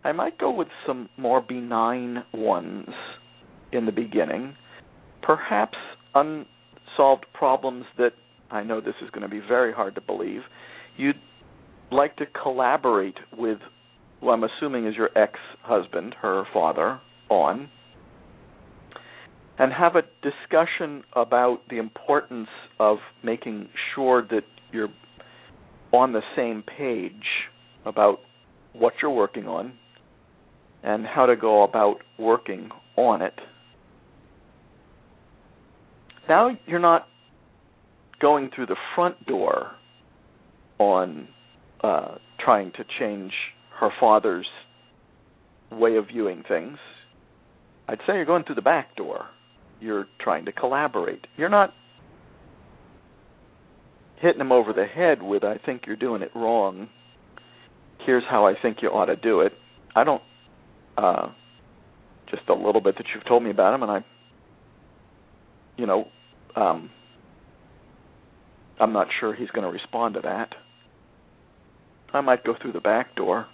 I 0.06 0.12
might 0.12 0.38
go 0.38 0.52
with 0.52 0.68
some 0.86 1.08
more 1.16 1.40
benign 1.40 2.22
ones 2.32 2.90
in 3.72 3.86
the 3.86 3.92
beginning. 3.92 4.54
Perhaps 5.20 5.76
unsolved 6.14 7.26
problems 7.34 7.86
that 7.98 8.12
I 8.48 8.62
know 8.62 8.80
this 8.80 8.94
is 9.02 9.10
going 9.10 9.22
to 9.22 9.28
be 9.28 9.40
very 9.40 9.72
hard 9.72 9.96
to 9.96 10.00
believe. 10.00 10.42
You'd 10.96 11.18
like 11.90 12.14
to 12.18 12.26
collaborate 12.40 13.16
with, 13.36 13.58
who 14.20 14.30
I'm 14.30 14.44
assuming 14.44 14.86
is 14.86 14.94
your 14.94 15.10
ex 15.18 15.40
husband, 15.62 16.14
her 16.22 16.44
father, 16.54 17.00
on, 17.28 17.68
and 19.58 19.72
have 19.72 19.96
a 19.96 20.02
discussion 20.22 21.02
about 21.16 21.62
the 21.68 21.78
importance 21.78 22.48
of 22.78 22.98
making 23.24 23.70
sure 23.92 24.22
that 24.30 24.44
you're 24.70 24.94
on 25.92 26.12
the 26.12 26.22
same 26.36 26.62
page 26.62 27.24
about 27.84 28.20
what 28.72 28.92
you're 29.02 29.10
working 29.10 29.48
on 29.48 29.72
and 30.82 31.06
how 31.06 31.26
to 31.26 31.36
go 31.36 31.62
about 31.62 31.96
working 32.18 32.70
on 32.96 33.22
it. 33.22 33.34
Now 36.28 36.50
you're 36.66 36.78
not 36.78 37.06
going 38.20 38.50
through 38.54 38.66
the 38.66 38.76
front 38.94 39.26
door 39.26 39.72
on 40.78 41.28
uh, 41.82 42.16
trying 42.38 42.72
to 42.72 42.84
change 42.98 43.32
her 43.78 43.90
father's 44.00 44.46
way 45.70 45.96
of 45.96 46.08
viewing 46.08 46.42
things. 46.48 46.78
I'd 47.88 47.98
say 48.06 48.14
you're 48.14 48.24
going 48.24 48.44
through 48.44 48.56
the 48.56 48.62
back 48.62 48.96
door. 48.96 49.26
You're 49.80 50.06
trying 50.20 50.46
to 50.46 50.52
collaborate. 50.52 51.26
You're 51.36 51.48
not 51.48 51.72
hitting 54.20 54.40
him 54.40 54.52
over 54.52 54.72
the 54.72 54.86
head 54.86 55.22
with 55.22 55.44
I 55.44 55.58
think 55.58 55.82
you're 55.86 55.96
doing 55.96 56.22
it 56.22 56.30
wrong. 56.34 56.88
Here's 58.04 58.24
how 58.28 58.46
I 58.46 58.54
think 58.60 58.78
you 58.82 58.88
ought 58.88 59.06
to 59.06 59.16
do 59.16 59.40
it. 59.40 59.52
I 59.94 60.04
don't 60.04 60.22
uh 60.96 61.28
just 62.30 62.48
a 62.48 62.54
little 62.54 62.80
bit 62.80 62.96
that 62.96 63.06
you've 63.14 63.24
told 63.26 63.42
me 63.42 63.50
about 63.50 63.74
him 63.74 63.82
and 63.82 63.92
I 63.92 64.04
you 65.76 65.86
know 65.86 66.08
um 66.54 66.90
I'm 68.78 68.92
not 68.92 69.08
sure 69.20 69.34
he's 69.34 69.50
going 69.50 69.66
to 69.66 69.72
respond 69.72 70.14
to 70.14 70.20
that. 70.22 70.54
I 72.12 72.20
might 72.20 72.44
go 72.44 72.54
through 72.60 72.72
the 72.72 72.80
back 72.80 73.16
door. 73.16 73.46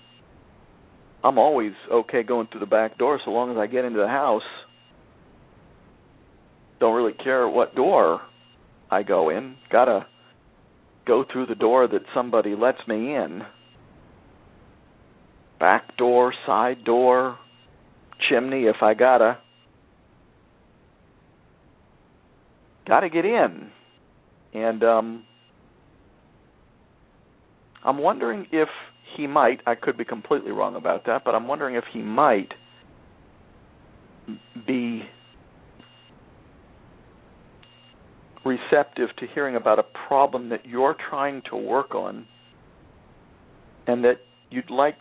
I'm 1.24 1.38
always 1.38 1.72
okay 1.90 2.22
going 2.22 2.48
through 2.48 2.60
the 2.60 2.66
back 2.66 2.98
door 2.98 3.20
so 3.24 3.30
long 3.30 3.50
as 3.52 3.56
I 3.56 3.66
get 3.66 3.84
into 3.84 4.00
the 4.00 4.08
house. 4.08 4.42
Don't 6.80 6.94
really 6.94 7.12
care 7.12 7.48
what 7.48 7.76
door 7.76 8.22
I 8.90 9.04
go 9.04 9.30
in. 9.30 9.56
Gotta 9.70 10.06
go 11.06 11.24
through 11.30 11.46
the 11.46 11.54
door 11.54 11.86
that 11.86 12.02
somebody 12.14 12.56
lets 12.56 12.80
me 12.88 13.14
in. 13.14 13.42
Back 15.62 15.96
door, 15.96 16.34
side 16.44 16.82
door, 16.82 17.38
chimney 18.28 18.64
if 18.64 18.82
I 18.82 18.94
gotta. 18.94 19.38
Gotta 22.84 23.08
get 23.08 23.24
in. 23.24 23.70
And 24.54 24.82
um 24.82 25.24
I'm 27.84 27.98
wondering 27.98 28.48
if 28.50 28.68
he 29.16 29.28
might, 29.28 29.60
I 29.64 29.76
could 29.76 29.96
be 29.96 30.04
completely 30.04 30.50
wrong 30.50 30.74
about 30.74 31.06
that, 31.06 31.22
but 31.24 31.32
I'm 31.36 31.46
wondering 31.46 31.76
if 31.76 31.84
he 31.92 32.02
might 32.02 32.54
be 34.66 35.04
receptive 38.44 39.10
to 39.18 39.26
hearing 39.32 39.54
about 39.54 39.78
a 39.78 39.84
problem 40.08 40.48
that 40.48 40.66
you're 40.66 40.96
trying 41.08 41.40
to 41.50 41.56
work 41.56 41.94
on 41.94 42.26
and 43.86 44.02
that 44.02 44.22
you'd 44.50 44.68
like 44.68 44.96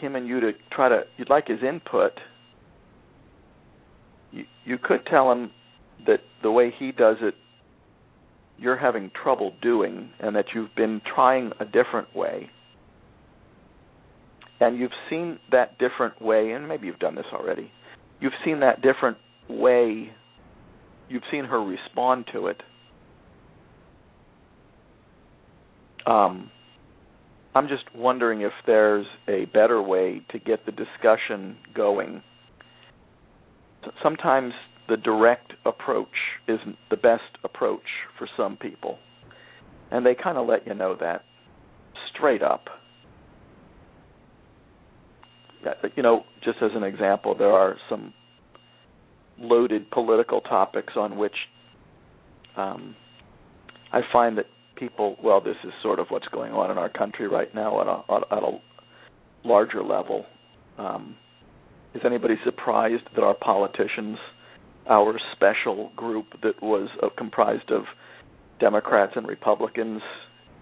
him 0.00 0.16
and 0.16 0.26
you 0.26 0.40
to 0.40 0.52
try 0.70 0.88
to 0.88 1.02
you'd 1.16 1.30
like 1.30 1.48
his 1.48 1.62
input 1.62 2.12
you 4.30 4.44
you 4.64 4.78
could 4.78 5.04
tell 5.06 5.30
him 5.30 5.50
that 6.06 6.20
the 6.42 6.50
way 6.50 6.72
he 6.78 6.92
does 6.92 7.16
it 7.20 7.34
you're 8.58 8.76
having 8.76 9.10
trouble 9.22 9.52
doing 9.60 10.10
and 10.20 10.36
that 10.36 10.46
you've 10.54 10.74
been 10.76 11.00
trying 11.14 11.50
a 11.58 11.64
different 11.64 12.14
way. 12.14 12.48
And 14.60 14.78
you've 14.78 14.92
seen 15.10 15.40
that 15.50 15.78
different 15.78 16.22
way 16.22 16.52
and 16.52 16.68
maybe 16.68 16.86
you've 16.86 17.00
done 17.00 17.14
this 17.14 17.26
already 17.32 17.70
you've 18.20 18.32
seen 18.44 18.60
that 18.60 18.80
different 18.80 19.18
way 19.48 20.12
you've 21.08 21.22
seen 21.30 21.44
her 21.44 21.62
respond 21.62 22.24
to 22.32 22.46
it. 22.46 22.62
Um, 26.06 26.50
I'm 27.54 27.68
just 27.68 27.84
wondering 27.94 28.40
if 28.40 28.52
there's 28.66 29.06
a 29.28 29.44
better 29.46 29.82
way 29.82 30.22
to 30.30 30.38
get 30.38 30.64
the 30.64 30.72
discussion 30.72 31.56
going. 31.74 32.22
Sometimes 34.02 34.54
the 34.88 34.96
direct 34.96 35.52
approach 35.66 36.08
isn't 36.48 36.76
the 36.90 36.96
best 36.96 37.22
approach 37.44 37.82
for 38.18 38.28
some 38.36 38.56
people. 38.56 38.98
And 39.90 40.06
they 40.06 40.14
kind 40.14 40.38
of 40.38 40.48
let 40.48 40.66
you 40.66 40.74
know 40.74 40.96
that 41.00 41.24
straight 42.14 42.42
up. 42.42 42.68
You 45.94 46.02
know, 46.02 46.24
just 46.42 46.58
as 46.62 46.70
an 46.74 46.82
example, 46.82 47.36
there 47.36 47.52
are 47.52 47.76
some 47.88 48.14
loaded 49.38 49.90
political 49.90 50.40
topics 50.40 50.94
on 50.96 51.18
which 51.18 51.36
um, 52.56 52.96
I 53.92 54.00
find 54.12 54.38
that 54.38 54.46
people, 54.82 55.16
well, 55.22 55.40
this 55.40 55.56
is 55.62 55.72
sort 55.80 56.00
of 56.00 56.06
what's 56.08 56.26
going 56.28 56.52
on 56.52 56.68
in 56.70 56.76
our 56.76 56.88
country 56.88 57.28
right 57.28 57.54
now 57.54 57.80
at 57.80 57.86
a, 57.86 58.34
at 58.34 58.42
a 58.42 58.58
larger 59.44 59.82
level. 59.82 60.26
Um, 60.76 61.14
is 61.94 62.02
anybody 62.04 62.34
surprised 62.44 63.04
that 63.14 63.22
our 63.22 63.34
politicians 63.34 64.18
our 64.90 65.16
special 65.36 65.92
group 65.94 66.26
that 66.42 66.60
was 66.60 66.88
uh, 67.00 67.08
comprised 67.16 67.70
of 67.70 67.84
Democrats 68.58 69.12
and 69.14 69.28
Republicans 69.28 70.02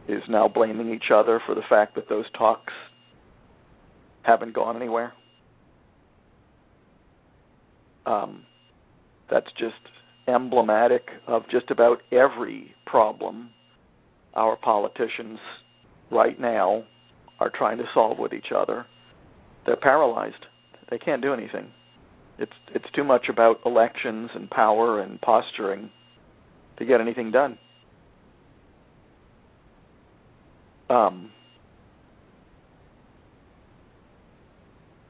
is 0.08 0.22
now 0.28 0.46
blaming 0.46 0.92
each 0.92 1.10
other 1.14 1.40
for 1.46 1.54
the 1.54 1.62
fact 1.70 1.94
that 1.94 2.10
those 2.10 2.26
talks 2.36 2.74
haven't 4.20 4.52
gone 4.52 4.76
anywhere. 4.76 5.14
Um, 8.04 8.44
that's 9.30 9.50
just 9.58 9.76
emblematic 10.28 11.08
of 11.26 11.44
just 11.50 11.70
about 11.70 12.02
every 12.12 12.74
problem 12.84 13.48
our 14.34 14.56
politicians 14.56 15.38
right 16.10 16.38
now 16.38 16.84
are 17.38 17.50
trying 17.50 17.78
to 17.78 17.84
solve 17.94 18.18
with 18.18 18.32
each 18.32 18.52
other. 18.54 18.86
They're 19.66 19.76
paralyzed. 19.76 20.46
They 20.90 20.98
can't 20.98 21.22
do 21.22 21.32
anything. 21.32 21.70
It's 22.38 22.52
it's 22.74 22.86
too 22.94 23.04
much 23.04 23.26
about 23.28 23.60
elections 23.66 24.30
and 24.34 24.50
power 24.50 25.00
and 25.00 25.20
posturing 25.20 25.90
to 26.78 26.84
get 26.84 27.00
anything 27.00 27.30
done. 27.30 27.58
Um, 30.88 31.30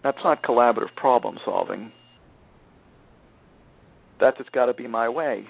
that's 0.02 0.18
not 0.22 0.42
collaborative 0.42 0.94
problem 0.96 1.38
solving. 1.44 1.92
That's 4.20 4.36
it's 4.40 4.50
got 4.50 4.66
to 4.66 4.74
be 4.74 4.86
my 4.86 5.08
way. 5.08 5.46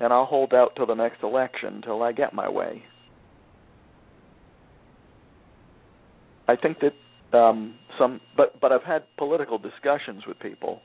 And 0.00 0.12
I'll 0.12 0.26
hold 0.26 0.52
out 0.52 0.76
till 0.76 0.86
the 0.86 0.94
next 0.94 1.22
election 1.22 1.82
till 1.82 2.02
I 2.02 2.12
get 2.12 2.34
my 2.34 2.48
way. 2.48 2.82
I 6.48 6.56
think 6.56 6.78
that 6.80 7.36
um, 7.36 7.74
some, 7.98 8.20
but 8.36 8.60
but 8.60 8.72
I've 8.72 8.82
had 8.82 9.04
political 9.16 9.58
discussions 9.58 10.24
with 10.26 10.38
people 10.38 10.80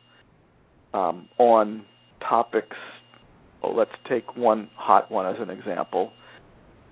um, 0.93 1.27
on 1.37 1.85
topics. 2.27 2.75
Well, 3.61 3.75
let's 3.75 3.91
take 4.09 4.35
one 4.35 4.69
hot 4.75 5.11
one 5.11 5.27
as 5.27 5.39
an 5.39 5.49
example, 5.49 6.13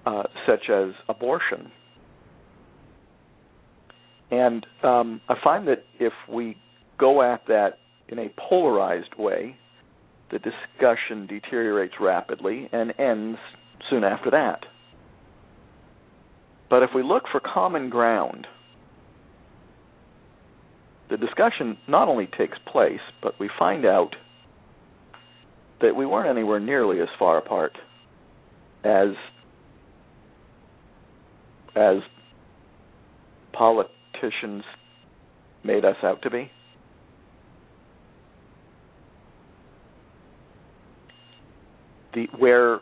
uh, 0.05 0.23
such 0.47 0.69
as 0.69 0.89
abortion. 1.07 1.71
And 4.31 4.65
um, 4.83 5.21
I 5.27 5.35
find 5.43 5.67
that 5.67 5.85
if 5.99 6.13
we 6.31 6.55
go 6.99 7.23
at 7.23 7.47
that 7.47 7.79
in 8.09 8.19
a 8.19 8.29
polarized 8.37 9.15
way, 9.17 9.55
the 10.31 10.39
discussion 10.39 11.27
deteriorates 11.27 11.95
rapidly 11.99 12.69
and 12.71 12.93
ends 12.99 13.39
soon 13.89 14.03
after 14.03 14.31
that. 14.31 14.65
But 16.69 16.83
if 16.83 16.91
we 16.93 17.01
look 17.01 17.23
for 17.31 17.39
common 17.39 17.89
ground, 17.89 18.45
the 21.09 21.17
discussion 21.17 21.77
not 21.87 22.07
only 22.07 22.27
takes 22.37 22.57
place, 22.71 22.99
but 23.21 23.39
we 23.39 23.49
find 23.57 23.85
out 23.85 24.15
that 25.81 25.95
we 25.95 26.05
weren't 26.05 26.29
anywhere 26.29 26.59
nearly 26.59 27.01
as 27.01 27.07
far 27.17 27.37
apart 27.37 27.77
as 28.83 29.09
as 31.75 31.97
politicians 33.53 34.63
made 35.63 35.85
us 35.85 35.95
out 36.03 36.21
to 36.23 36.29
be. 36.29 36.51
The 42.19 42.27
where 42.37 42.79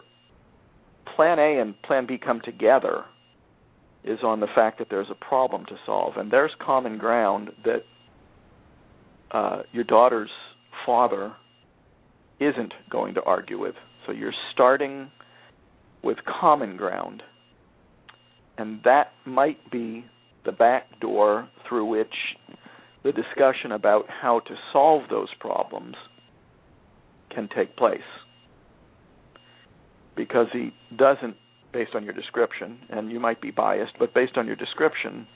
plan 1.15 1.37
A 1.37 1.61
and 1.61 1.79
plan 1.83 2.07
B 2.07 2.17
come 2.17 2.41
together 2.43 3.05
is 4.03 4.19
on 4.23 4.39
the 4.39 4.47
fact 4.55 4.79
that 4.79 4.87
there's 4.89 5.11
a 5.11 5.25
problem 5.25 5.63
to 5.67 5.75
solve 5.85 6.17
and 6.17 6.31
there's 6.31 6.51
common 6.59 6.97
ground 6.97 7.51
that 7.63 7.83
uh, 9.29 9.61
your 9.71 9.83
daughter's 9.83 10.31
father 10.87 11.33
isn't 12.39 12.73
going 12.89 13.13
to 13.13 13.21
argue 13.23 13.59
with. 13.59 13.75
So 14.05 14.11
you're 14.11 14.33
starting 14.53 15.11
with 16.03 16.17
common 16.25 16.75
ground. 16.75 17.21
And 18.57 18.79
that 18.85 19.11
might 19.25 19.69
be 19.69 20.03
the 20.45 20.51
back 20.51 20.99
door 20.99 21.47
through 21.67 21.85
which 21.85 22.13
the 23.03 23.11
discussion 23.11 23.71
about 23.73 24.05
how 24.09 24.39
to 24.39 24.55
solve 24.73 25.03
those 25.11 25.29
problems 25.39 25.95
can 27.29 27.47
take 27.55 27.75
place. 27.75 27.99
Because 30.17 30.47
he 30.51 30.73
doesn't, 30.97 31.37
based 31.71 31.91
on 31.95 32.03
your 32.03 32.13
description, 32.13 32.79
and 32.89 33.11
you 33.11 33.19
might 33.19 33.39
be 33.39 33.51
biased, 33.51 33.93
but 33.99 34.13
based 34.13 34.35
on 34.35 34.47
your 34.47 34.55
description, 34.57 35.27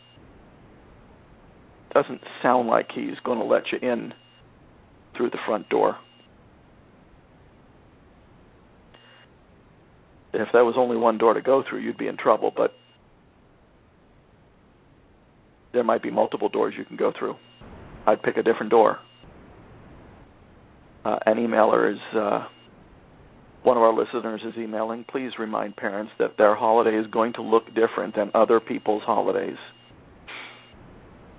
doesn't 1.94 2.22
sound 2.42 2.68
like 2.68 2.88
he's 2.94 3.20
going 3.24 3.38
to 3.38 3.46
let 3.46 3.64
you 3.72 3.78
in 3.88 4.14
through 5.16 5.30
the 5.30 5.38
front 5.46 5.70
door. 5.70 5.98
If 10.34 10.48
that 10.54 10.62
was 10.62 10.76
only 10.78 10.98
one 10.98 11.18
door 11.18 11.34
to 11.34 11.42
go 11.42 11.64
through, 11.70 11.80
you'd 11.80 11.98
be 11.98 12.08
in 12.08 12.18
trouble, 12.18 12.52
but 12.56 12.74
there 15.74 15.84
might 15.84 16.02
be 16.02 16.10
multiple 16.10 16.50
doors 16.50 16.74
you 16.78 16.86
can 16.86 16.96
go 16.96 17.12
through. 17.18 17.36
I'd 18.08 18.24
pick 18.24 18.38
a 18.38 18.44
different 18.44 18.72
door. 18.72 19.00
Uh, 21.04 21.18
an 21.26 21.38
emailer 21.38 21.92
is 21.92 22.00
uh, 22.16 22.46
one 23.64 23.78
of 23.78 23.84
our 23.84 23.94
listeners 23.94 24.42
is 24.46 24.54
emailing. 24.58 25.06
Please 25.10 25.32
remind 25.38 25.76
parents 25.76 26.12
that 26.20 26.38
their 26.38 26.56
holiday 26.56 26.98
is 26.98 27.06
going 27.08 27.34
to 27.34 27.42
look 27.42 27.68
different 27.76 28.16
than 28.16 28.32
other 28.34 28.60
people's 28.60 29.04
holidays. 29.04 29.58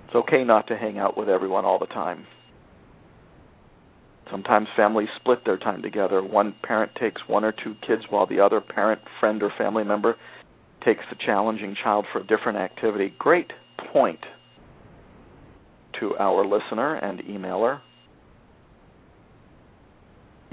It's 0.07 0.15
okay 0.15 0.43
not 0.43 0.67
to 0.67 0.77
hang 0.77 0.97
out 0.97 1.17
with 1.17 1.27
everyone 1.27 1.65
all 1.65 1.79
the 1.79 1.85
time. 1.87 2.25
Sometimes 4.31 4.67
families 4.75 5.09
split 5.19 5.39
their 5.45 5.57
time 5.57 5.81
together. 5.81 6.23
One 6.23 6.55
parent 6.63 6.91
takes 6.99 7.21
one 7.27 7.43
or 7.43 7.51
two 7.51 7.75
kids 7.85 8.03
while 8.09 8.25
the 8.25 8.39
other 8.39 8.61
parent, 8.61 9.01
friend, 9.19 9.43
or 9.43 9.51
family 9.57 9.83
member 9.83 10.15
takes 10.85 11.01
the 11.09 11.17
challenging 11.25 11.75
child 11.83 12.05
for 12.11 12.19
a 12.21 12.27
different 12.27 12.57
activity. 12.57 13.13
Great 13.19 13.51
point 13.91 14.19
to 15.99 16.15
our 16.17 16.45
listener 16.45 16.95
and 16.95 17.19
emailer. 17.19 17.81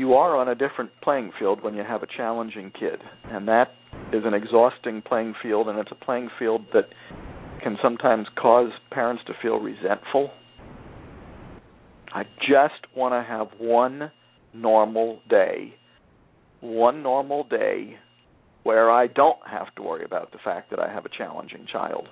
You 0.01 0.15
are 0.15 0.35
on 0.35 0.49
a 0.49 0.55
different 0.55 0.93
playing 1.03 1.31
field 1.39 1.63
when 1.63 1.75
you 1.75 1.83
have 1.83 2.03
a 2.03 2.07
challenging 2.07 2.71
kid, 2.71 3.03
and 3.25 3.47
that 3.49 3.73
is 4.15 4.23
an 4.25 4.33
exhausting 4.33 5.03
playing 5.03 5.35
field, 5.43 5.69
and 5.69 5.79
it's 5.79 5.91
a 5.93 6.05
playing 6.07 6.31
field 6.39 6.63
that 6.73 6.87
can 7.63 7.77
sometimes 7.83 8.27
cause 8.35 8.71
parents 8.91 9.23
to 9.27 9.35
feel 9.43 9.59
resentful. 9.59 10.31
I 12.15 12.23
just 12.39 12.81
want 12.97 13.13
to 13.13 13.23
have 13.23 13.49
one 13.59 14.11
normal 14.55 15.21
day, 15.29 15.75
one 16.63 17.03
normal 17.03 17.45
day 17.45 17.99
where 18.63 18.91
I 18.91 19.07
don't 19.07 19.47
have 19.47 19.75
to 19.75 19.83
worry 19.83 20.07
about 20.07 20.33
the 20.33 20.39
fact 20.43 20.71
that 20.71 20.79
I 20.79 20.91
have 20.91 21.05
a 21.05 21.11
challenging 21.11 21.67
child. 21.71 22.09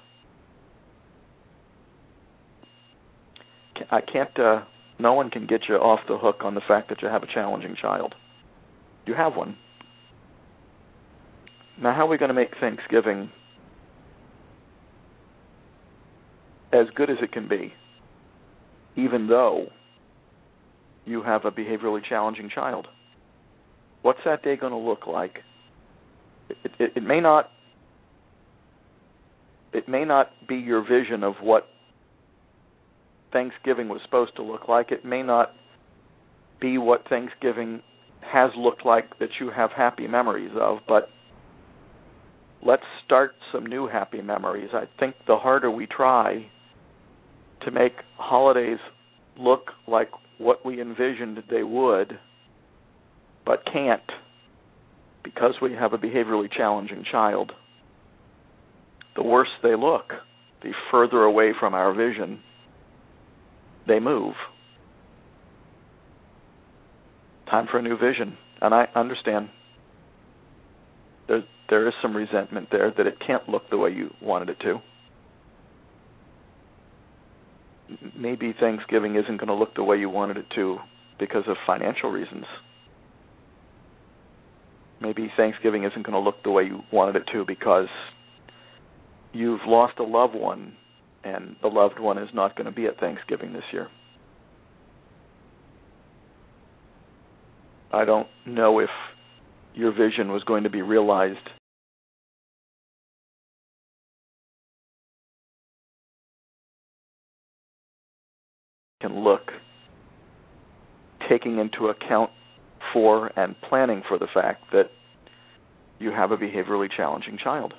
I 3.90 4.02
can't. 4.02 4.38
Uh, 4.38 4.64
no 4.98 5.12
one 5.14 5.30
can 5.30 5.46
get 5.46 5.62
you 5.68 5.76
off 5.76 6.00
the 6.08 6.18
hook 6.18 6.40
on 6.42 6.54
the 6.54 6.60
fact 6.66 6.88
that 6.88 7.02
you 7.02 7.08
have 7.08 7.22
a 7.22 7.26
challenging 7.32 7.76
child. 7.80 8.14
You 9.06 9.14
have 9.14 9.36
one. 9.36 9.56
Now, 11.80 11.94
how 11.94 12.06
are 12.06 12.08
we 12.08 12.18
going 12.18 12.30
to 12.30 12.34
make 12.34 12.50
Thanksgiving 12.60 13.30
as 16.72 16.86
good 16.94 17.10
as 17.10 17.16
it 17.22 17.32
can 17.32 17.48
be, 17.48 17.72
even 18.96 19.26
though 19.28 19.68
you 21.06 21.22
have 21.22 21.44
a 21.44 21.50
behaviorally 21.50 22.02
challenging 22.06 22.50
child. 22.54 22.86
What's 24.02 24.20
that 24.24 24.42
day 24.42 24.56
going 24.56 24.72
to 24.72 24.78
look 24.78 25.06
like? 25.06 25.38
It, 26.50 26.72
it, 26.78 26.92
it 26.96 27.02
may 27.02 27.20
not. 27.20 27.50
It 29.72 29.88
may 29.88 30.04
not 30.04 30.30
be 30.46 30.56
your 30.56 30.82
vision 30.82 31.22
of 31.22 31.34
what 31.42 31.68
Thanksgiving 33.32 33.88
was 33.88 34.00
supposed 34.04 34.36
to 34.36 34.42
look 34.42 34.68
like. 34.68 34.90
It 34.90 35.04
may 35.04 35.22
not 35.22 35.52
be 36.60 36.78
what 36.78 37.08
Thanksgiving 37.08 37.82
has 38.20 38.50
looked 38.56 38.84
like 38.84 39.18
that 39.18 39.28
you 39.40 39.50
have 39.50 39.70
happy 39.70 40.06
memories 40.06 40.50
of, 40.60 40.78
but 40.86 41.08
let's 42.64 42.82
start 43.04 43.34
some 43.52 43.66
new 43.66 43.86
happy 43.86 44.20
memories. 44.22 44.70
I 44.72 44.84
think 44.98 45.14
the 45.26 45.36
harder 45.36 45.70
we 45.70 45.86
try, 45.86 46.46
to 47.64 47.70
make 47.70 47.92
holidays 48.16 48.78
look 49.38 49.72
like 49.86 50.10
what 50.38 50.64
we 50.64 50.80
envisioned 50.80 51.42
they 51.50 51.62
would, 51.62 52.18
but 53.44 53.64
can't 53.72 54.02
because 55.24 55.54
we 55.60 55.72
have 55.72 55.92
a 55.92 55.98
behaviorally 55.98 56.50
challenging 56.50 57.04
child. 57.10 57.52
The 59.16 59.22
worse 59.22 59.48
they 59.62 59.74
look, 59.74 60.12
the 60.62 60.72
further 60.90 61.22
away 61.24 61.52
from 61.58 61.74
our 61.74 61.92
vision 61.92 62.40
they 63.88 63.98
move. 63.98 64.34
Time 67.50 67.66
for 67.70 67.78
a 67.78 67.82
new 67.82 67.96
vision. 67.96 68.36
And 68.60 68.74
I 68.74 68.88
understand 68.94 69.48
there 71.26 71.42
there 71.68 71.88
is 71.88 71.94
some 72.00 72.16
resentment 72.16 72.68
there 72.70 72.92
that 72.96 73.06
it 73.06 73.18
can't 73.26 73.48
look 73.48 73.68
the 73.70 73.76
way 73.76 73.90
you 73.90 74.10
wanted 74.22 74.50
it 74.50 74.60
to 74.60 74.80
maybe 78.16 78.54
Thanksgiving 78.58 79.16
isn't 79.16 79.36
going 79.36 79.48
to 79.48 79.54
look 79.54 79.74
the 79.74 79.82
way 79.82 79.96
you 79.96 80.08
wanted 80.08 80.36
it 80.36 80.46
to 80.54 80.78
because 81.18 81.44
of 81.46 81.56
financial 81.66 82.10
reasons. 82.10 82.44
Maybe 85.00 85.32
Thanksgiving 85.36 85.84
isn't 85.84 86.02
going 86.02 86.14
to 86.14 86.18
look 86.18 86.42
the 86.42 86.50
way 86.50 86.64
you 86.64 86.82
wanted 86.92 87.16
it 87.16 87.24
to 87.32 87.44
because 87.46 87.88
you've 89.32 89.60
lost 89.66 89.98
a 89.98 90.02
loved 90.02 90.34
one 90.34 90.74
and 91.24 91.56
the 91.62 91.68
loved 91.68 91.98
one 91.98 92.18
is 92.18 92.28
not 92.34 92.56
going 92.56 92.66
to 92.66 92.72
be 92.72 92.86
at 92.86 92.98
Thanksgiving 92.98 93.52
this 93.52 93.64
year. 93.72 93.88
I 97.92 98.04
don't 98.04 98.28
know 98.46 98.80
if 98.80 98.90
your 99.74 99.92
vision 99.92 100.30
was 100.30 100.42
going 100.44 100.64
to 100.64 100.70
be 100.70 100.82
realized 100.82 101.38
can 109.00 109.22
look, 109.22 109.52
taking 111.28 111.58
into 111.58 111.86
account 111.86 112.30
for 112.92 113.30
and 113.38 113.54
planning 113.68 114.02
for 114.08 114.18
the 114.18 114.26
fact 114.32 114.64
that 114.72 114.90
you 115.98 116.10
have 116.10 116.30
a 116.30 116.36
behaviorally 116.36 116.88
challenging 116.94 117.38
child. 117.42 117.74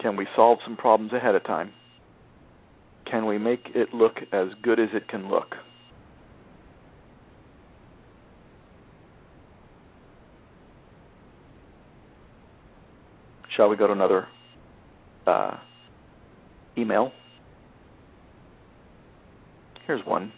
Can 0.00 0.16
we 0.16 0.26
solve 0.34 0.58
some 0.64 0.76
problems 0.76 1.12
ahead 1.12 1.34
of 1.34 1.44
time? 1.44 1.72
Can 3.10 3.26
we 3.26 3.38
make 3.38 3.68
it 3.74 3.92
look 3.92 4.16
as 4.32 4.48
good 4.62 4.80
as 4.80 4.88
it 4.94 5.08
can 5.08 5.28
look? 5.28 5.56
Shall 13.56 13.68
we 13.68 13.76
go 13.76 13.86
to 13.86 13.92
another 13.92 14.26
uh, 15.26 15.58
email? 16.78 17.12
Here's 19.86 20.06
one. 20.06 20.32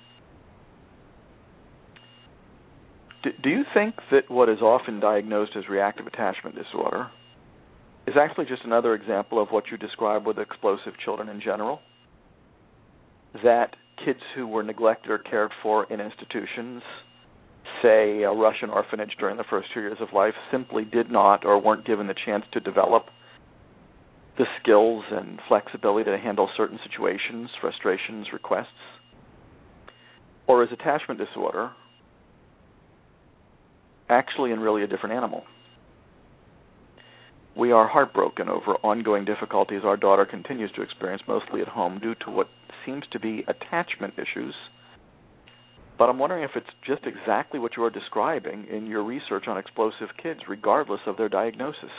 Do, 3.23 3.31
do 3.43 3.51
you 3.51 3.63
think 3.75 3.95
that 4.11 4.29
what 4.29 4.49
is 4.49 4.61
often 4.61 4.99
diagnosed 4.99 5.53
as 5.57 5.69
reactive 5.69 6.07
attachment 6.07 6.57
disorder 6.57 7.11
is 8.07 8.15
actually 8.21 8.47
just 8.47 8.65
another 8.65 8.95
example 8.95 9.41
of 9.41 9.49
what 9.51 9.65
you 9.71 9.77
describe 9.77 10.27
with 10.27 10.39
explosive 10.39 10.95
children 11.05 11.29
in 11.29 11.41
general? 11.41 11.81
That 13.45 13.77
kids 14.05 14.21
who 14.35 14.47
were 14.47 14.63
neglected 14.63 15.11
or 15.11 15.19
cared 15.19 15.53
for 15.63 15.85
in 15.85 16.01
institutions, 16.01 16.83
say 17.83 18.23
a 18.23 18.33
Russian 18.33 18.71
orphanage 18.71 19.13
during 19.19 19.37
the 19.37 19.45
first 19.49 19.69
two 19.73 19.81
years 19.81 19.99
of 20.01 20.09
life, 20.13 20.35
simply 20.51 20.85
did 20.85 21.11
not 21.11 21.45
or 21.45 21.61
weren't 21.61 21.87
given 21.87 22.07
the 22.07 22.15
chance 22.27 22.45
to 22.53 22.61
develop 22.61 23.07
the 24.39 24.47
skills 24.61 25.05
and 25.11 25.41
flexibility 25.47 26.11
to 26.11 26.19
handle 26.19 26.49
certain 26.57 26.79
situations, 26.85 27.51
frustrations, 27.61 28.27
requests? 28.33 28.69
or 30.47 30.63
is 30.63 30.71
attachment 30.73 31.19
disorder 31.19 31.71
actually 34.09 34.51
in 34.51 34.61
really 34.61 34.83
a 34.83 34.87
different 34.87 35.15
animal? 35.15 35.45
We 37.57 37.71
are 37.71 37.87
heartbroken 37.87 38.49
over 38.49 38.77
ongoing 38.83 39.25
difficulties 39.25 39.83
our 39.85 39.97
daughter 39.97 40.25
continues 40.25 40.73
to 40.73 40.83
experience, 40.83 41.23
mostly 41.29 41.61
at 41.61 41.69
home, 41.69 41.99
due 41.99 42.15
to 42.25 42.31
what 42.31 42.49
seems 42.87 43.05
to 43.13 43.21
be 43.21 43.45
attachment 43.47 44.15
issues. 44.15 44.55
But 45.99 46.09
I'm 46.09 46.19
wondering 46.19 46.45
if 46.45 46.53
it's 46.57 46.67
just 46.87 47.03
exactly 47.05 47.61
what 47.61 47.77
you 47.77 47.85
are 47.85 47.91
describing 47.91 48.67
in 48.71 48.87
your 48.87 49.05
research 49.05 49.45
on 49.49 49.59
explosive 49.59 50.09
kids, 50.21 50.41
regardless 50.49 51.01
of 51.07 51.19
their 51.19 51.29
diagnosis. 51.29 51.91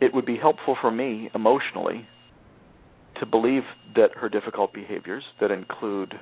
It 0.00 0.12
would 0.12 0.26
be 0.26 0.36
helpful 0.36 0.76
for 0.80 0.90
me 0.90 1.30
emotionally 1.34 2.06
to 3.18 3.26
believe 3.26 3.62
that 3.96 4.10
her 4.16 4.28
difficult 4.28 4.74
behaviors, 4.74 5.24
that 5.40 5.50
include 5.50 6.14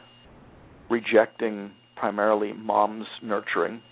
rejecting 0.89 1.73
primarily 1.97 2.53
mom's 2.53 3.07
nurturing, 3.23 3.83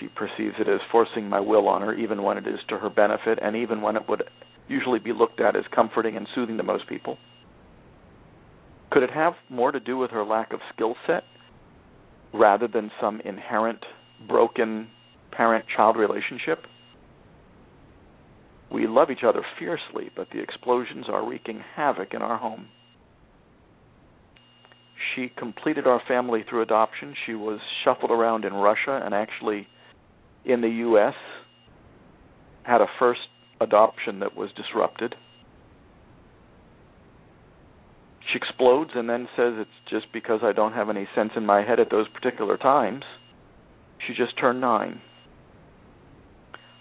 she 0.00 0.08
perceives 0.08 0.56
it 0.58 0.68
as 0.68 0.80
forcing 0.90 1.28
my 1.28 1.40
will 1.40 1.68
on 1.68 1.82
her, 1.82 1.94
even 1.94 2.22
when 2.22 2.38
it 2.38 2.46
is 2.46 2.60
to 2.68 2.78
her 2.78 2.90
benefit, 2.90 3.38
and 3.42 3.56
even 3.56 3.82
when 3.82 3.96
it 3.96 4.08
would 4.08 4.24
usually 4.68 4.98
be 4.98 5.12
looked 5.12 5.40
at 5.40 5.56
as 5.56 5.64
comforting 5.74 6.16
and 6.16 6.26
soothing 6.34 6.56
to 6.56 6.62
most 6.62 6.88
people. 6.88 7.18
Could 8.90 9.02
it 9.02 9.10
have 9.10 9.34
more 9.48 9.72
to 9.72 9.80
do 9.80 9.98
with 9.98 10.10
her 10.10 10.24
lack 10.24 10.52
of 10.52 10.60
skill 10.72 10.94
set 11.06 11.24
rather 12.32 12.68
than 12.68 12.90
some 13.00 13.20
inherent 13.24 13.84
broken 14.26 14.88
parent 15.32 15.64
child 15.76 15.96
relationship? 15.96 16.64
We 18.70 18.86
love 18.86 19.10
each 19.10 19.24
other 19.26 19.42
fiercely, 19.58 20.10
but 20.16 20.28
the 20.32 20.40
explosions 20.40 21.06
are 21.08 21.28
wreaking 21.28 21.62
havoc 21.76 22.14
in 22.14 22.22
our 22.22 22.36
home. 22.38 22.68
She 25.14 25.30
completed 25.36 25.86
our 25.86 26.00
family 26.08 26.44
through 26.48 26.62
adoption. 26.62 27.14
She 27.26 27.34
was 27.34 27.60
shuffled 27.84 28.10
around 28.10 28.44
in 28.44 28.52
Russia 28.54 29.00
and 29.04 29.14
actually 29.14 29.68
in 30.44 30.60
the 30.60 30.68
U.S. 30.68 31.14
had 32.64 32.80
a 32.80 32.86
first 32.98 33.20
adoption 33.60 34.20
that 34.20 34.36
was 34.36 34.50
disrupted. 34.56 35.14
She 38.32 38.36
explodes 38.36 38.90
and 38.94 39.08
then 39.08 39.28
says 39.36 39.54
it's 39.56 39.70
just 39.88 40.12
because 40.12 40.40
I 40.42 40.52
don't 40.52 40.72
have 40.72 40.90
any 40.90 41.06
sense 41.14 41.30
in 41.36 41.46
my 41.46 41.62
head 41.62 41.78
at 41.78 41.90
those 41.90 42.08
particular 42.08 42.56
times. 42.56 43.04
She 44.06 44.14
just 44.14 44.38
turned 44.38 44.60
nine. 44.60 45.00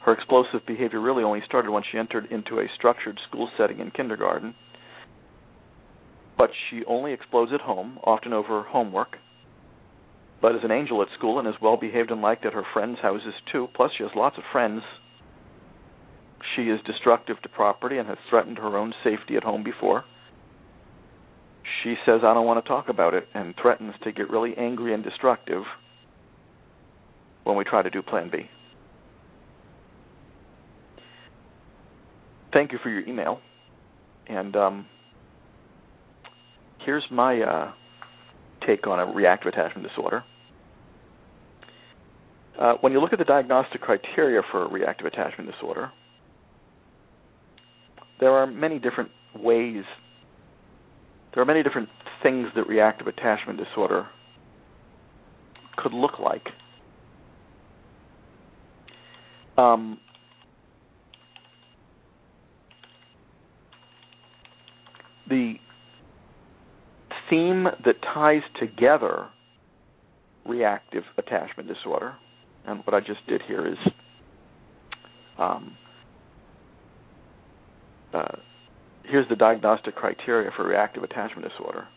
Her 0.06 0.14
explosive 0.14 0.66
behavior 0.66 1.00
really 1.00 1.24
only 1.24 1.42
started 1.46 1.72
when 1.72 1.84
she 1.90 1.98
entered 1.98 2.32
into 2.32 2.60
a 2.60 2.68
structured 2.76 3.20
school 3.28 3.50
setting 3.58 3.80
in 3.80 3.92
kindergarten. 3.92 4.56
But 6.38 6.50
she 6.70 6.84
only 6.86 7.14
explodes 7.14 7.52
at 7.54 7.62
home, 7.62 8.00
often 8.04 8.34
over 8.34 8.64
homework 8.64 9.18
but 10.44 10.56
is 10.56 10.62
an 10.66 10.72
angel 10.72 11.02
at 11.02 11.08
school 11.18 11.40
and 11.40 11.48
is 11.48 11.54
well 11.62 11.78
behaved 11.78 12.12
and 12.12 12.22
liked 12.22 12.46
at 12.46 12.52
her 12.52 12.66
friends' 12.74 13.00
houses 13.02 13.34
too. 13.50 13.70
Plus, 13.74 13.92
she 13.98 14.04
has 14.04 14.12
lots 14.14 14.38
of 14.38 14.44
friends. 14.52 14.82
She 16.54 16.64
is 16.64 16.82
destructive 16.86 17.42
to 17.44 17.50
property 17.50 17.98
and 17.98 18.10
has 18.10 18.18
threatened 18.30 18.58
her 18.58 18.78
own 18.78 18.94
safety 19.06 19.38
at 19.38 19.44
home 19.44 19.64
before. 19.64 20.04
She 21.82 21.96
says, 22.06 22.20
I 22.26 22.34
don't 22.34 22.46
want 22.46 22.64
to 22.64 22.68
talk 22.68 22.90
about 22.90 23.14
it, 23.14 23.26
and 23.34 23.56
threatens 23.60 23.94
to 24.04 24.12
get 24.12 24.30
really 24.30 24.54
angry 24.58 24.94
and 24.94 25.02
destructive 25.02 25.64
when 27.46 27.56
we 27.56 27.64
try 27.64 27.82
to 27.82 27.90
do 27.90 28.02
Plan 28.02 28.30
B. 28.30 28.50
Thank 32.52 32.74
you 32.74 32.80
for 32.84 32.90
your 32.90 33.08
email. 33.08 33.40
And 34.28 34.58
um, 34.58 34.86
here's 36.86 37.06
my 37.10 37.40
uh, 37.42 37.72
take 38.68 38.86
on 38.88 39.00
a 39.00 39.06
reactive 39.06 39.54
attachment 39.54 39.88
disorder. 39.88 40.26
Uh, 42.60 42.74
when 42.82 42.94
you 42.94 43.02
look 43.02 43.14
at 43.14 43.20
the 43.20 43.26
diagnostic 43.26 43.82
criteria 43.82 44.42
for 44.52 44.68
reactive 44.68 45.08
attachment 45.08 45.52
disorder, 45.52 45.92
there 48.20 48.32
are 48.32 48.46
many 48.46 48.80
different 48.80 49.10
ways, 49.36 49.84
there 51.34 51.42
are 51.42 51.46
many 51.46 51.64
different 51.64 51.90
things 52.22 52.48
that 52.56 52.68
reactive 52.68 53.08
attachment 53.08 53.60
disorder 53.60 54.08
could 55.78 55.94
look 55.94 56.20
like. 56.20 56.48
Um, 59.58 60.00
the 65.28 65.56
theme 67.30 67.66
that 67.86 67.96
ties 68.14 68.42
together 68.60 69.28
reactive 70.46 71.04
attachment 71.18 71.68
disorder 71.68 72.16
and 72.66 72.86
what 72.86 72.94
I 72.94 73.00
just 73.00 73.26
did 73.28 73.42
here 73.48 73.68
is 73.68 73.78
um, 75.38 75.76
uh, 78.14 78.36
here's 79.04 79.28
the 79.30 79.36
diagnostic 79.36 79.96
criteria 79.96 80.52
for 80.56 80.66
reactive 80.66 81.04
attachment 81.04 81.48
disorder. 81.50 81.88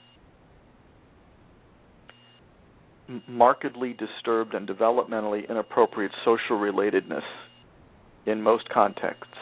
Markedly 3.29 3.94
disturbed 3.94 4.55
and 4.55 4.68
developmentally 4.68 5.48
inappropriate 5.48 6.12
social 6.24 6.57
relatedness 6.59 7.22
in 8.26 8.42
most 8.42 8.68
contexts, 8.68 9.37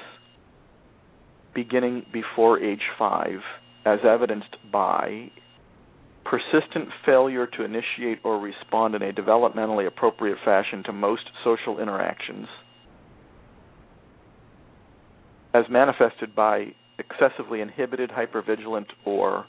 beginning 1.55 2.05
before 2.13 2.61
age 2.61 2.83
five, 2.99 3.39
as 3.87 4.01
evidenced 4.07 4.57
by 4.71 5.31
persistent 6.25 6.89
failure 7.05 7.47
to 7.47 7.65
initiate 7.65 8.19
or 8.25 8.39
respond 8.39 8.95
in 8.95 9.03
a 9.03 9.13
developmentally 9.13 9.87
appropriate 9.87 10.39
fashion 10.45 10.83
to 10.85 10.93
most 10.93 11.25
social 11.45 11.79
interactions, 11.81 12.47
as 15.53 15.65
manifested 15.71 16.35
by 16.35 16.75
excessively 16.99 17.61
inhibited, 17.61 18.11
hypervigilant, 18.11 18.87
or 19.05 19.47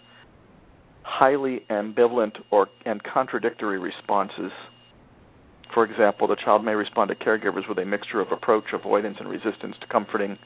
highly 1.03 1.61
ambivalent 1.69 2.33
or 2.51 2.67
and 2.85 3.01
contradictory 3.03 3.79
responses. 3.79 4.51
For 5.73 5.83
example, 5.83 6.27
the 6.27 6.35
child 6.35 6.63
may 6.63 6.73
respond 6.73 7.09
to 7.09 7.15
caregivers 7.15 7.67
with 7.67 7.77
a 7.79 7.85
mixture 7.85 8.19
of 8.19 8.31
approach, 8.31 8.65
avoidance, 8.73 9.17
and 9.19 9.29
resistance 9.29 9.75
to 9.81 9.87
comforting, 9.87 10.37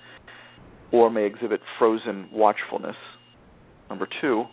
or 0.91 1.09
may 1.09 1.25
exhibit 1.25 1.61
frozen 1.77 2.29
watchfulness. 2.31 2.95
Number 3.89 4.07
two, 4.21 4.45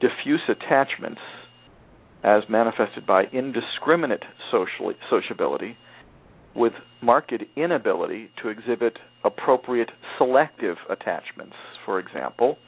diffuse 0.00 0.42
attachments 0.48 1.20
as 2.22 2.42
manifested 2.48 3.06
by 3.06 3.24
indiscriminate 3.32 4.22
social, 4.50 4.92
sociability 5.08 5.76
with 6.54 6.72
marked 7.02 7.32
inability 7.56 8.30
to 8.42 8.48
exhibit 8.48 8.98
appropriate 9.24 9.90
selective 10.18 10.76
attachments. 10.90 11.54
For 11.84 11.98
example, 11.98 12.58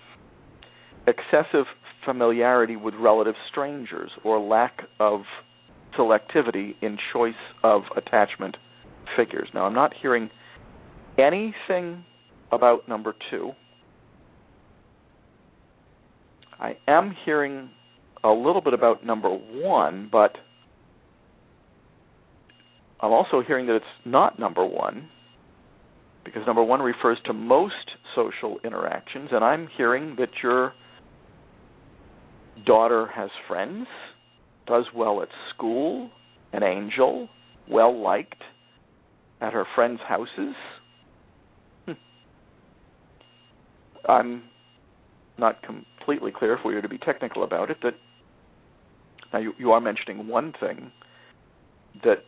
excessive 1.06 1.66
familiarity 2.04 2.76
with 2.76 2.94
relative 2.94 3.34
strangers 3.50 4.10
or 4.24 4.40
lack 4.40 4.82
of 5.00 5.22
selectivity 5.98 6.74
in 6.80 6.96
choice 7.12 7.34
of 7.62 7.82
attachment 7.96 8.56
figures. 9.16 9.48
Now, 9.52 9.66
I'm 9.66 9.74
not 9.74 9.92
hearing 10.00 10.30
anything 11.18 12.04
about 12.50 12.88
number 12.88 13.14
two. 13.30 13.52
I 16.62 16.76
am 16.86 17.16
hearing 17.24 17.70
a 18.22 18.30
little 18.30 18.60
bit 18.60 18.72
about 18.72 19.04
number 19.04 19.28
one, 19.28 20.08
but 20.12 20.30
I'm 23.00 23.10
also 23.10 23.42
hearing 23.44 23.66
that 23.66 23.74
it's 23.74 23.84
not 24.04 24.38
number 24.38 24.64
one 24.64 25.08
because 26.24 26.42
number 26.46 26.62
one 26.62 26.78
refers 26.80 27.18
to 27.24 27.32
most 27.32 27.74
social 28.14 28.60
interactions, 28.62 29.30
and 29.32 29.42
I'm 29.44 29.66
hearing 29.76 30.14
that 30.20 30.28
your 30.40 30.72
daughter 32.64 33.08
has 33.12 33.30
friends, 33.48 33.88
does 34.68 34.84
well 34.94 35.20
at 35.20 35.28
school, 35.52 36.10
an 36.52 36.62
angel, 36.62 37.28
well 37.68 38.00
liked 38.00 38.40
at 39.40 39.52
her 39.52 39.66
friends' 39.74 39.98
houses. 40.08 40.54
Hmm. 41.86 41.92
I'm 44.08 44.42
not 45.38 45.62
completely 45.62 46.30
clear, 46.30 46.54
if 46.54 46.60
we 46.64 46.74
were 46.74 46.82
to 46.82 46.88
be 46.88 46.98
technical 46.98 47.44
about 47.44 47.70
it, 47.70 47.78
that 47.82 47.94
now 49.32 49.38
you, 49.38 49.52
you 49.58 49.72
are 49.72 49.80
mentioning 49.80 50.28
one 50.28 50.52
thing 50.60 50.92
that 52.04 52.24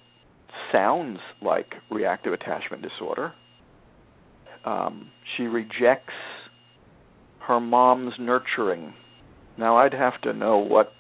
sounds 0.73 1.19
like 1.43 1.75
reactive 1.91 2.33
attachment 2.33 2.83
disorder. 2.83 3.33
Um, 4.65 5.11
she 5.37 5.45
rejects 5.45 6.15
her 7.47 7.61
mom's 7.61 8.15
nurturing. 8.19 8.95
Now, 9.59 9.77
I'd 9.77 9.93
have 9.93 10.21
to 10.23 10.33
know 10.33 10.59
what 10.59 10.93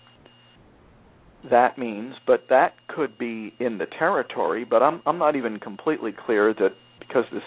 that 1.51 1.79
means, 1.79 2.15
but 2.27 2.47
that 2.51 2.75
could 2.89 3.19
be 3.19 3.55
in 3.59 3.79
the 3.79 3.87
territory. 3.99 4.65
But 4.65 4.83
I'm 4.83 5.03
I'm 5.07 5.19
not 5.19 5.37
even 5.37 5.59
completely 5.59 6.13
clear 6.13 6.55
that 6.55 6.71
because 7.01 7.25
this 7.33 7.43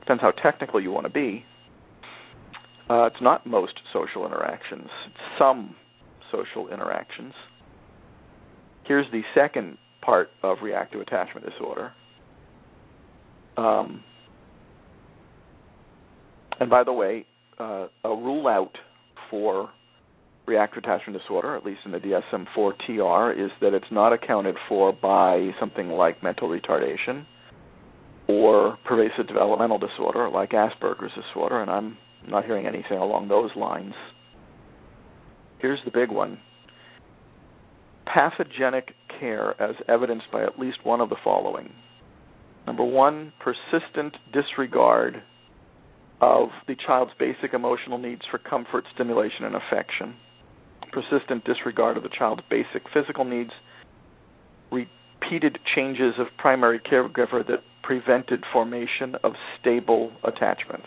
depends 0.00 0.22
how 0.22 0.30
technical 0.30 0.80
you 0.80 0.90
want 0.90 1.06
to 1.06 1.12
be. 1.12 1.44
Uh, 2.92 3.06
it's 3.06 3.22
not 3.22 3.46
most 3.46 3.72
social 3.90 4.26
interactions, 4.26 4.86
it's 5.06 5.16
some 5.38 5.74
social 6.30 6.68
interactions. 6.68 7.32
Here's 8.84 9.10
the 9.12 9.22
second 9.34 9.78
part 10.02 10.28
of 10.42 10.58
reactive 10.62 11.00
attachment 11.00 11.46
disorder. 11.50 11.92
Um, 13.56 14.04
and 16.60 16.68
by 16.68 16.84
the 16.84 16.92
way, 16.92 17.24
uh, 17.58 17.86
a 18.04 18.10
rule 18.10 18.46
out 18.46 18.76
for 19.30 19.70
reactive 20.44 20.84
attachment 20.84 21.18
disorder, 21.18 21.56
at 21.56 21.64
least 21.64 21.80
in 21.86 21.92
the 21.92 21.98
DSM-4 21.98 22.72
TR, 22.84 23.40
is 23.40 23.50
that 23.62 23.72
it's 23.72 23.86
not 23.90 24.12
accounted 24.12 24.56
for 24.68 24.92
by 24.92 25.48
something 25.58 25.88
like 25.88 26.22
mental 26.22 26.46
retardation 26.46 27.24
or 28.28 28.76
pervasive 28.84 29.26
developmental 29.28 29.78
disorder 29.78 30.28
like 30.28 30.50
Asperger's 30.50 31.12
disorder, 31.14 31.62
and 31.62 31.70
I'm 31.70 31.96
not 32.28 32.44
hearing 32.44 32.66
anything 32.66 32.98
along 32.98 33.28
those 33.28 33.50
lines. 33.56 33.94
Here's 35.58 35.80
the 35.84 35.90
big 35.90 36.10
one. 36.10 36.38
Pathogenic 38.06 38.94
care 39.18 39.60
as 39.62 39.76
evidenced 39.88 40.26
by 40.32 40.42
at 40.42 40.58
least 40.58 40.78
one 40.84 41.00
of 41.00 41.08
the 41.08 41.16
following. 41.22 41.72
Number 42.66 42.84
one, 42.84 43.32
persistent 43.40 44.16
disregard 44.32 45.22
of 46.20 46.48
the 46.68 46.76
child's 46.86 47.12
basic 47.18 47.54
emotional 47.54 47.98
needs 47.98 48.22
for 48.30 48.38
comfort, 48.38 48.84
stimulation, 48.94 49.44
and 49.44 49.56
affection 49.56 50.14
persistent 50.92 51.44
disregard 51.44 51.96
of 51.96 52.02
the 52.02 52.10
child's 52.16 52.42
basic 52.48 52.82
physical 52.94 53.24
needs, 53.24 53.50
repeated 54.70 55.58
changes 55.74 56.14
of 56.18 56.26
primary 56.38 56.78
caregiver 56.78 57.44
that 57.46 57.64
prevented 57.82 58.44
formation 58.52 59.16
of 59.24 59.32
stable 59.58 60.12
attachments. 60.22 60.86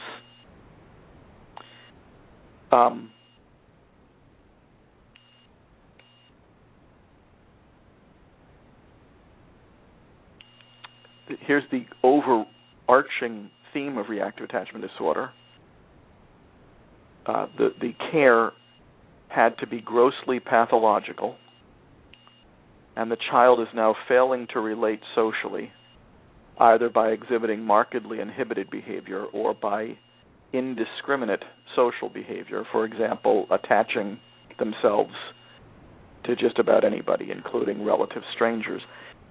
Um, 2.76 3.10
here's 11.40 11.64
the 11.72 11.86
overarching 12.04 13.50
theme 13.74 13.98
of 13.98 14.10
reactive 14.10 14.46
attachment 14.46 14.86
disorder. 14.86 15.32
Uh, 17.26 17.48
the 17.58 17.70
the 17.80 17.94
care 18.12 18.52
had 19.30 19.58
to 19.60 19.68
be 19.68 19.80
grossly 19.80 20.40
pathological, 20.40 21.38
and 22.98 23.10
the 23.10 23.18
child 23.32 23.62
is 23.62 23.68
now 23.74 23.96
failing 24.10 24.48
to 24.54 24.60
relate 24.60 25.00
socially, 25.16 25.72
either 26.60 26.90
by 26.90 27.10
exhibiting 27.10 27.62
markedly 27.62 28.20
inhibited 28.20 28.70
behavior 28.70 29.24
or 29.24 29.54
by 29.54 29.98
indiscriminate 30.58 31.44
social 31.76 32.10
behavior, 32.10 32.64
for 32.72 32.86
example, 32.86 33.48
attaching 33.52 34.20
themselves 34.60 35.14
to 36.26 36.36
just 36.36 36.60
about 36.60 36.84
anybody, 36.84 37.30
including 37.32 37.84
relative 37.86 38.24
strangers. 38.34 38.82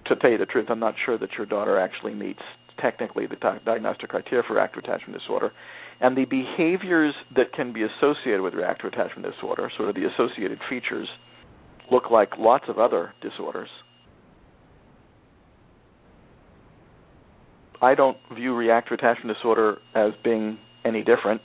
To 0.06 0.16
tell 0.16 0.30
you 0.30 0.38
the 0.38 0.46
truth, 0.46 0.66
I'm 0.68 0.80
not 0.80 0.94
sure 1.04 1.18
that 1.18 1.30
your 1.36 1.46
daughter 1.46 1.78
actually 1.78 2.14
meets 2.14 2.42
technically 2.80 3.26
the 3.26 3.36
diagnostic 3.64 4.10
criteria 4.10 4.42
for 4.46 4.54
reactive 4.54 4.84
attachment 4.84 5.18
disorder. 5.18 5.52
And 6.00 6.16
the 6.16 6.24
behaviors 6.24 7.14
that 7.36 7.52
can 7.52 7.72
be 7.72 7.82
associated 7.82 8.42
with 8.42 8.54
reactive 8.54 8.92
attachment 8.92 9.32
disorder, 9.32 9.70
sort 9.76 9.88
of 9.88 9.94
the 9.94 10.06
associated 10.06 10.58
features, 10.68 11.08
look 11.90 12.10
like 12.10 12.30
lots 12.38 12.64
of 12.68 12.78
other 12.78 13.14
disorders. 13.20 13.68
I 17.80 17.94
don't 17.94 18.16
view 18.34 18.54
reactive 18.54 18.98
attachment 18.98 19.36
disorder 19.36 19.78
as 19.94 20.12
being 20.22 20.58
any 20.84 21.02
different 21.02 21.40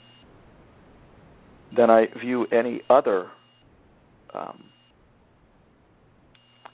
than 1.76 1.90
I 1.90 2.06
view 2.20 2.46
any 2.46 2.82
other 2.90 3.28
um, 4.34 4.64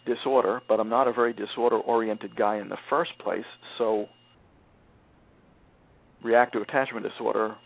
disorder, 0.06 0.62
but 0.68 0.80
I'm 0.80 0.88
not 0.88 1.08
a 1.08 1.12
very 1.12 1.32
disorder 1.32 1.76
oriented 1.76 2.36
guy 2.36 2.56
in 2.58 2.68
the 2.68 2.78
first 2.88 3.18
place, 3.18 3.44
so 3.78 4.06
reactive 6.22 6.62
attachment 6.62 7.06
disorder 7.08 7.56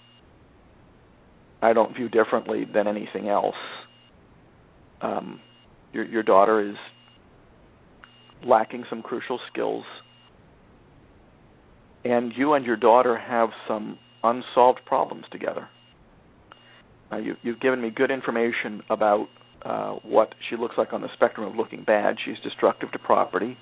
I 1.62 1.72
don't 1.72 1.94
view 1.94 2.08
differently 2.08 2.64
than 2.72 2.86
anything 2.86 3.28
else. 3.28 3.54
Um, 5.02 5.40
your 5.92 6.04
your 6.04 6.22
daughter 6.22 6.70
is 6.70 6.76
lacking 8.46 8.84
some 8.88 9.02
crucial 9.02 9.38
skills, 9.52 9.84
and 12.04 12.32
you 12.34 12.54
and 12.54 12.64
your 12.64 12.76
daughter 12.76 13.18
have 13.18 13.50
some 13.68 13.98
unsolved 14.22 14.80
problems 14.86 15.24
together. 15.30 15.68
Now, 17.10 17.18
you, 17.18 17.36
you've 17.42 17.60
given 17.60 17.80
me 17.80 17.90
good 17.90 18.10
information 18.10 18.82
about 18.90 19.26
uh, 19.64 19.92
what 20.02 20.34
she 20.48 20.56
looks 20.56 20.76
like 20.78 20.92
on 20.92 21.00
the 21.00 21.08
spectrum 21.14 21.46
of 21.46 21.56
looking 21.56 21.84
bad. 21.84 22.16
She's 22.24 22.38
destructive 22.42 22.92
to 22.92 22.98
property, 22.98 23.56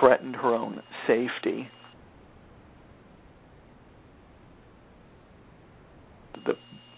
threatened 0.00 0.36
her 0.36 0.54
own 0.54 0.82
safety, 1.06 1.68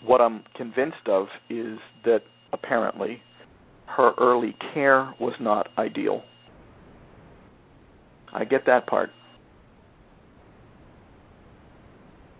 what 0.05 0.21
I'm 0.21 0.43
convinced 0.57 1.07
of 1.07 1.29
is 1.49 1.79
that 2.05 2.23
apparently 2.53 3.23
her 3.87 4.13
early 4.19 4.57
care 4.75 5.15
was 5.21 5.35
not 5.41 5.69
ideal. 5.79 6.23
I 8.33 8.45
get 8.45 8.67
that 8.67 8.87
part. 8.87 9.11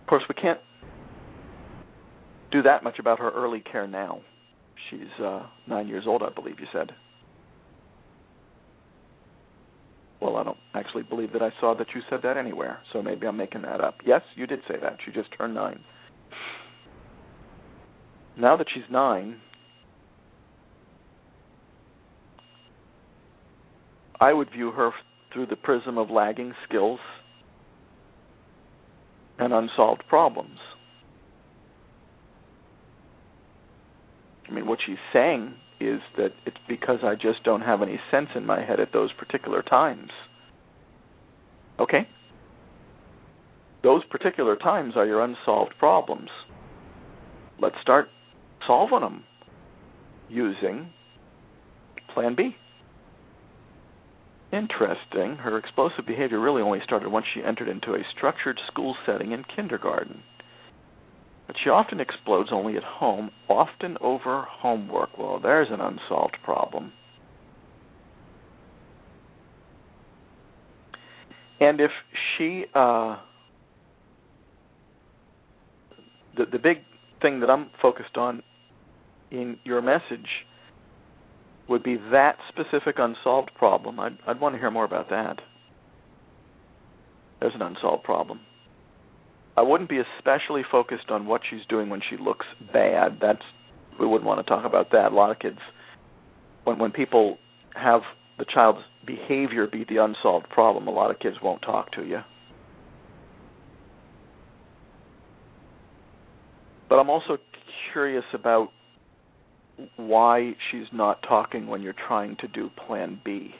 course, 0.11 0.23
we 0.29 0.35
can't 0.35 0.59
do 2.51 2.61
that 2.61 2.83
much 2.83 2.99
about 2.99 3.19
her 3.19 3.31
early 3.31 3.61
care 3.61 3.87
now. 3.87 4.21
She's 4.89 5.23
uh, 5.23 5.47
nine 5.67 5.87
years 5.87 6.03
old, 6.05 6.21
I 6.21 6.29
believe 6.29 6.59
you 6.59 6.67
said. 6.71 6.91
Well, 10.21 10.35
I 10.35 10.43
don't 10.43 10.57
actually 10.75 11.03
believe 11.03 11.33
that 11.33 11.41
I 11.41 11.49
saw 11.59 11.75
that 11.77 11.87
you 11.95 12.01
said 12.09 12.19
that 12.23 12.37
anywhere, 12.37 12.79
so 12.93 13.01
maybe 13.01 13.25
I'm 13.25 13.37
making 13.37 13.63
that 13.63 13.81
up. 13.81 13.95
Yes, 14.05 14.21
you 14.35 14.45
did 14.45 14.59
say 14.67 14.75
that. 14.79 14.97
She 15.03 15.11
just 15.11 15.29
turned 15.35 15.55
nine 15.55 15.79
now 18.37 18.57
that 18.57 18.67
she's 18.73 18.83
nine, 18.89 19.39
I 24.19 24.33
would 24.33 24.51
view 24.51 24.71
her 24.71 24.91
through 25.33 25.47
the 25.47 25.55
prism 25.55 25.97
of 25.97 26.09
lagging 26.09 26.53
skills 26.67 26.99
and 29.41 29.53
unsolved 29.53 30.03
problems. 30.07 30.59
I 34.47 34.53
mean, 34.53 34.67
what 34.67 34.79
she's 34.85 34.97
saying 35.11 35.55
is 35.79 35.99
that 36.15 36.33
it's 36.45 36.57
because 36.69 36.99
I 37.03 37.15
just 37.15 37.43
don't 37.43 37.61
have 37.61 37.81
any 37.81 37.99
sense 38.11 38.29
in 38.35 38.45
my 38.45 38.63
head 38.63 38.79
at 38.79 38.93
those 38.93 39.11
particular 39.13 39.63
times. 39.63 40.11
Okay? 41.79 42.07
Those 43.81 44.03
particular 44.05 44.55
times 44.55 44.93
are 44.95 45.07
your 45.07 45.23
unsolved 45.23 45.73
problems. 45.79 46.29
Let's 47.59 47.77
start 47.81 48.09
solving 48.67 48.99
them 48.99 49.23
using 50.29 50.89
Plan 52.13 52.35
B. 52.35 52.55
Interesting. 54.51 55.37
Her 55.37 55.57
explosive 55.57 56.05
behavior 56.05 56.39
really 56.39 56.61
only 56.61 56.79
started 56.83 57.09
once 57.09 57.25
she 57.33 57.41
entered 57.43 57.69
into 57.69 57.93
a 57.93 58.03
structured 58.15 58.59
school 58.67 58.95
setting 59.05 59.31
in 59.31 59.43
kindergarten. 59.55 60.23
But 61.47 61.55
she 61.63 61.69
often 61.69 61.99
explodes 61.99 62.49
only 62.51 62.75
at 62.75 62.83
home, 62.83 63.31
often 63.49 63.97
over 64.01 64.43
homework. 64.43 65.17
Well, 65.17 65.39
there's 65.39 65.69
an 65.71 65.79
unsolved 65.79 66.37
problem. 66.43 66.91
And 71.61 71.79
if 71.79 71.91
she, 72.37 72.65
uh, 72.73 73.17
the 76.35 76.45
the 76.51 76.57
big 76.57 76.79
thing 77.21 77.39
that 77.41 77.49
I'm 77.49 77.69
focused 77.81 78.17
on 78.17 78.41
in 79.29 79.57
your 79.63 79.81
message 79.81 80.27
would 81.67 81.83
be 81.83 81.97
that 82.11 82.37
specific 82.49 82.95
unsolved 82.97 83.51
problem. 83.55 83.99
I'd, 83.99 84.17
I'd 84.27 84.39
want 84.39 84.55
to 84.55 84.59
hear 84.59 84.71
more 84.71 84.85
about 84.85 85.09
that. 85.09 85.39
There's 87.39 87.55
an 87.55 87.61
unsolved 87.61 88.03
problem. 88.03 88.41
I 89.57 89.61
wouldn't 89.61 89.89
be 89.89 89.99
especially 90.17 90.63
focused 90.71 91.09
on 91.09 91.25
what 91.25 91.41
she's 91.49 91.65
doing 91.67 91.89
when 91.89 92.01
she 92.09 92.17
looks 92.17 92.45
bad. 92.71 93.17
That's 93.21 93.41
we 93.99 94.07
wouldn't 94.07 94.25
want 94.25 94.45
to 94.45 94.49
talk 94.49 94.65
about 94.65 94.91
that. 94.91 95.11
A 95.11 95.15
lot 95.15 95.31
of 95.31 95.39
kids, 95.39 95.59
when 96.63 96.79
when 96.79 96.91
people 96.91 97.37
have 97.75 98.01
the 98.37 98.45
child's 98.45 98.79
behavior 99.05 99.67
be 99.67 99.85
the 99.87 99.97
unsolved 99.97 100.49
problem, 100.49 100.87
a 100.87 100.91
lot 100.91 101.11
of 101.11 101.19
kids 101.19 101.35
won't 101.43 101.61
talk 101.61 101.91
to 101.93 102.03
you. 102.03 102.19
But 106.87 106.99
I'm 106.99 107.09
also 107.09 107.37
curious 107.91 108.25
about 108.33 108.69
why 109.95 110.53
she's 110.69 110.87
not 110.91 111.21
talking 111.27 111.67
when 111.67 111.81
you're 111.81 111.95
trying 112.07 112.35
to 112.37 112.47
do 112.47 112.69
plan 112.87 113.19
B. 113.23 113.51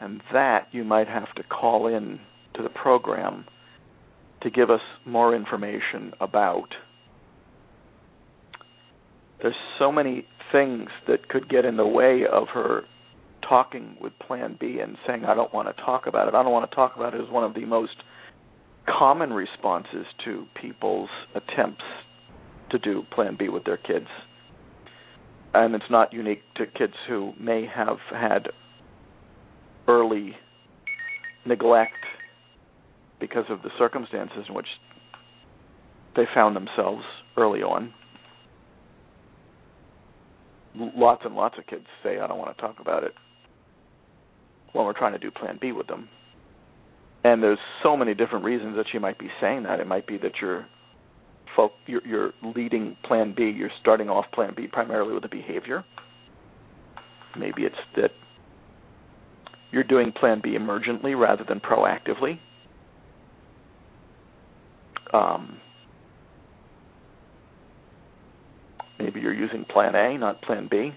And 0.00 0.20
that 0.32 0.68
you 0.72 0.84
might 0.84 1.08
have 1.08 1.32
to 1.36 1.42
call 1.42 1.86
in 1.86 2.20
to 2.54 2.62
the 2.62 2.68
program 2.68 3.46
to 4.42 4.50
give 4.50 4.70
us 4.70 4.80
more 5.06 5.34
information 5.34 6.12
about. 6.20 6.68
There's 9.40 9.54
so 9.78 9.90
many 9.90 10.26
things 10.52 10.88
that 11.08 11.28
could 11.28 11.48
get 11.48 11.64
in 11.64 11.76
the 11.76 11.86
way 11.86 12.22
of 12.30 12.48
her 12.54 12.82
talking 13.48 13.96
with 14.00 14.12
plan 14.18 14.56
B 14.58 14.78
and 14.82 14.96
saying 15.06 15.24
I 15.24 15.34
don't 15.34 15.52
want 15.52 15.74
to 15.74 15.82
talk 15.82 16.06
about 16.06 16.28
it. 16.28 16.34
I 16.34 16.42
don't 16.42 16.52
want 16.52 16.70
to 16.70 16.74
talk 16.74 16.96
about 16.96 17.14
it 17.14 17.20
is 17.20 17.30
one 17.30 17.44
of 17.44 17.54
the 17.54 17.64
most 17.64 17.96
common 18.86 19.32
responses 19.32 20.06
to 20.24 20.46
people's 20.60 21.10
attempts 21.34 21.84
to 22.74 22.78
do 22.78 23.04
Plan 23.14 23.36
B 23.38 23.48
with 23.48 23.64
their 23.64 23.76
kids. 23.76 24.08
And 25.54 25.74
it's 25.74 25.84
not 25.88 26.12
unique 26.12 26.42
to 26.56 26.66
kids 26.66 26.94
who 27.08 27.32
may 27.38 27.66
have 27.72 27.98
had 28.10 28.48
early 29.86 30.34
neglect 31.46 31.92
because 33.20 33.44
of 33.48 33.62
the 33.62 33.70
circumstances 33.78 34.44
in 34.48 34.54
which 34.54 34.66
they 36.16 36.24
found 36.34 36.56
themselves 36.56 37.04
early 37.36 37.62
on. 37.62 37.94
Lots 40.74 41.22
and 41.24 41.36
lots 41.36 41.56
of 41.56 41.66
kids 41.66 41.86
say, 42.02 42.18
I 42.18 42.26
don't 42.26 42.38
want 42.38 42.56
to 42.56 42.60
talk 42.60 42.80
about 42.80 43.04
it 43.04 43.12
when 44.72 44.84
we're 44.84 44.98
trying 44.98 45.12
to 45.12 45.18
do 45.20 45.30
Plan 45.30 45.58
B 45.60 45.70
with 45.70 45.86
them. 45.86 46.08
And 47.22 47.40
there's 47.40 47.58
so 47.84 47.96
many 47.96 48.14
different 48.14 48.44
reasons 48.44 48.76
that 48.76 48.86
you 48.92 48.98
might 48.98 49.18
be 49.18 49.28
saying 49.40 49.62
that. 49.62 49.78
It 49.78 49.86
might 49.86 50.08
be 50.08 50.18
that 50.18 50.32
you're 50.42 50.66
folk, 51.54 51.72
you're, 51.86 52.32
leading 52.42 52.96
Plan 53.04 53.34
B. 53.36 53.44
You're 53.44 53.70
starting 53.80 54.08
off 54.08 54.26
Plan 54.32 54.52
B 54.56 54.66
primarily 54.66 55.14
with 55.14 55.24
a 55.24 55.28
behavior. 55.28 55.84
Maybe 57.38 57.62
it's 57.62 57.76
that 57.96 58.10
you're 59.72 59.84
doing 59.84 60.12
Plan 60.12 60.40
B 60.42 60.56
emergently 60.58 61.18
rather 61.18 61.44
than 61.48 61.60
proactively. 61.60 62.38
Um, 65.12 65.58
maybe 68.98 69.20
you're 69.20 69.34
using 69.34 69.64
Plan 69.64 69.94
A, 69.94 70.16
not 70.18 70.42
Plan 70.42 70.68
B. 70.70 70.92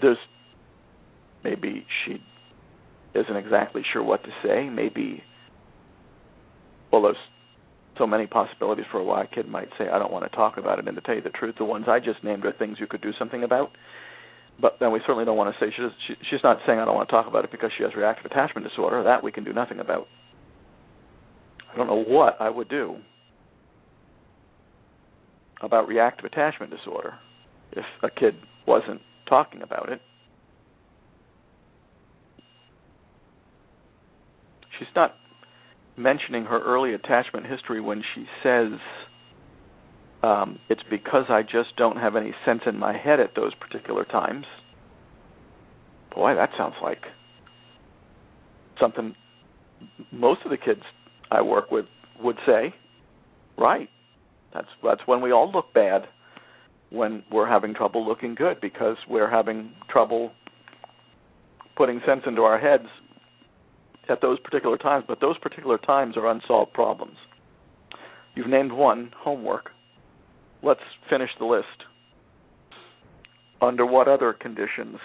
There's 0.00 0.18
maybe 1.42 1.86
she 2.04 2.22
isn't 3.14 3.36
exactly 3.36 3.82
sure 3.92 4.02
what 4.02 4.22
to 4.24 4.30
say. 4.44 4.68
Maybe 4.68 5.22
well, 6.92 7.02
there's 7.02 7.16
so 7.98 8.06
many 8.06 8.26
possibilities 8.26 8.86
for 8.90 9.02
why 9.02 9.24
a 9.24 9.26
kid 9.26 9.48
might 9.48 9.68
say, 9.78 9.88
"I 9.88 9.98
don't 9.98 10.12
want 10.12 10.30
to 10.30 10.36
talk 10.36 10.56
about 10.56 10.78
it." 10.78 10.88
And 10.88 10.96
to 10.96 11.02
tell 11.02 11.14
you 11.14 11.20
the 11.20 11.30
truth, 11.30 11.56
the 11.58 11.64
ones 11.64 11.86
I 11.88 12.00
just 12.00 12.22
named 12.24 12.44
are 12.44 12.52
things 12.52 12.78
you 12.80 12.86
could 12.86 13.02
do 13.02 13.12
something 13.18 13.44
about. 13.44 13.70
But 14.60 14.76
then 14.78 14.92
we 14.92 15.00
certainly 15.00 15.24
don't 15.24 15.36
want 15.36 15.54
to 15.54 15.64
say 15.64 15.72
she's 15.74 15.90
she, 16.06 16.14
she's 16.30 16.42
not 16.42 16.58
saying 16.66 16.78
I 16.78 16.84
don't 16.84 16.94
want 16.94 17.08
to 17.08 17.12
talk 17.12 17.26
about 17.26 17.44
it 17.44 17.50
because 17.50 17.70
she 17.76 17.82
has 17.82 17.94
reactive 17.94 18.26
attachment 18.26 18.66
disorder. 18.68 19.02
That 19.02 19.22
we 19.22 19.32
can 19.32 19.44
do 19.44 19.52
nothing 19.52 19.80
about. 19.80 20.06
I 21.72 21.76
don't 21.76 21.86
know 21.86 22.02
what 22.02 22.36
I 22.40 22.50
would 22.50 22.68
do 22.68 22.96
about 25.62 25.86
reactive 25.88 26.24
attachment 26.24 26.72
disorder 26.72 27.14
if 27.72 27.84
a 28.02 28.10
kid 28.10 28.34
wasn't 28.66 29.00
talking 29.28 29.62
about 29.62 29.88
it. 29.90 30.00
She's 34.78 34.88
not 34.96 35.14
mentioning 36.02 36.44
her 36.44 36.62
early 36.62 36.94
attachment 36.94 37.46
history 37.46 37.80
when 37.80 38.02
she 38.14 38.24
says 38.42 38.72
um, 40.22 40.58
it's 40.68 40.82
because 40.90 41.24
I 41.28 41.42
just 41.42 41.76
don't 41.76 41.96
have 41.96 42.16
any 42.16 42.32
sense 42.44 42.62
in 42.66 42.78
my 42.78 42.96
head 42.96 43.20
at 43.20 43.34
those 43.34 43.54
particular 43.54 44.04
times. 44.04 44.46
Boy, 46.14 46.34
that 46.34 46.50
sounds 46.58 46.74
like 46.82 47.02
something 48.78 49.14
most 50.12 50.40
of 50.44 50.50
the 50.50 50.56
kids 50.56 50.82
I 51.30 51.42
work 51.42 51.70
with 51.70 51.86
would 52.20 52.36
say. 52.46 52.74
Right. 53.56 53.88
That's 54.52 54.68
that's 54.82 55.00
when 55.06 55.20
we 55.20 55.32
all 55.32 55.50
look 55.50 55.72
bad 55.72 56.02
when 56.90 57.22
we're 57.30 57.48
having 57.48 57.72
trouble 57.72 58.06
looking 58.06 58.34
good 58.34 58.60
because 58.60 58.96
we're 59.08 59.30
having 59.30 59.72
trouble 59.88 60.32
putting 61.76 62.00
sense 62.06 62.22
into 62.26 62.42
our 62.42 62.58
heads 62.58 62.88
at 64.10 64.20
those 64.20 64.38
particular 64.40 64.76
times, 64.76 65.04
but 65.06 65.20
those 65.20 65.38
particular 65.38 65.78
times 65.78 66.16
are 66.16 66.30
unsolved 66.30 66.72
problems. 66.72 67.16
You've 68.34 68.48
named 68.48 68.72
one, 68.72 69.12
homework. 69.16 69.70
Let's 70.62 70.80
finish 71.08 71.30
the 71.38 71.46
list. 71.46 71.66
Under 73.62 73.84
what 73.84 74.08
other 74.08 74.32
conditions 74.32 74.98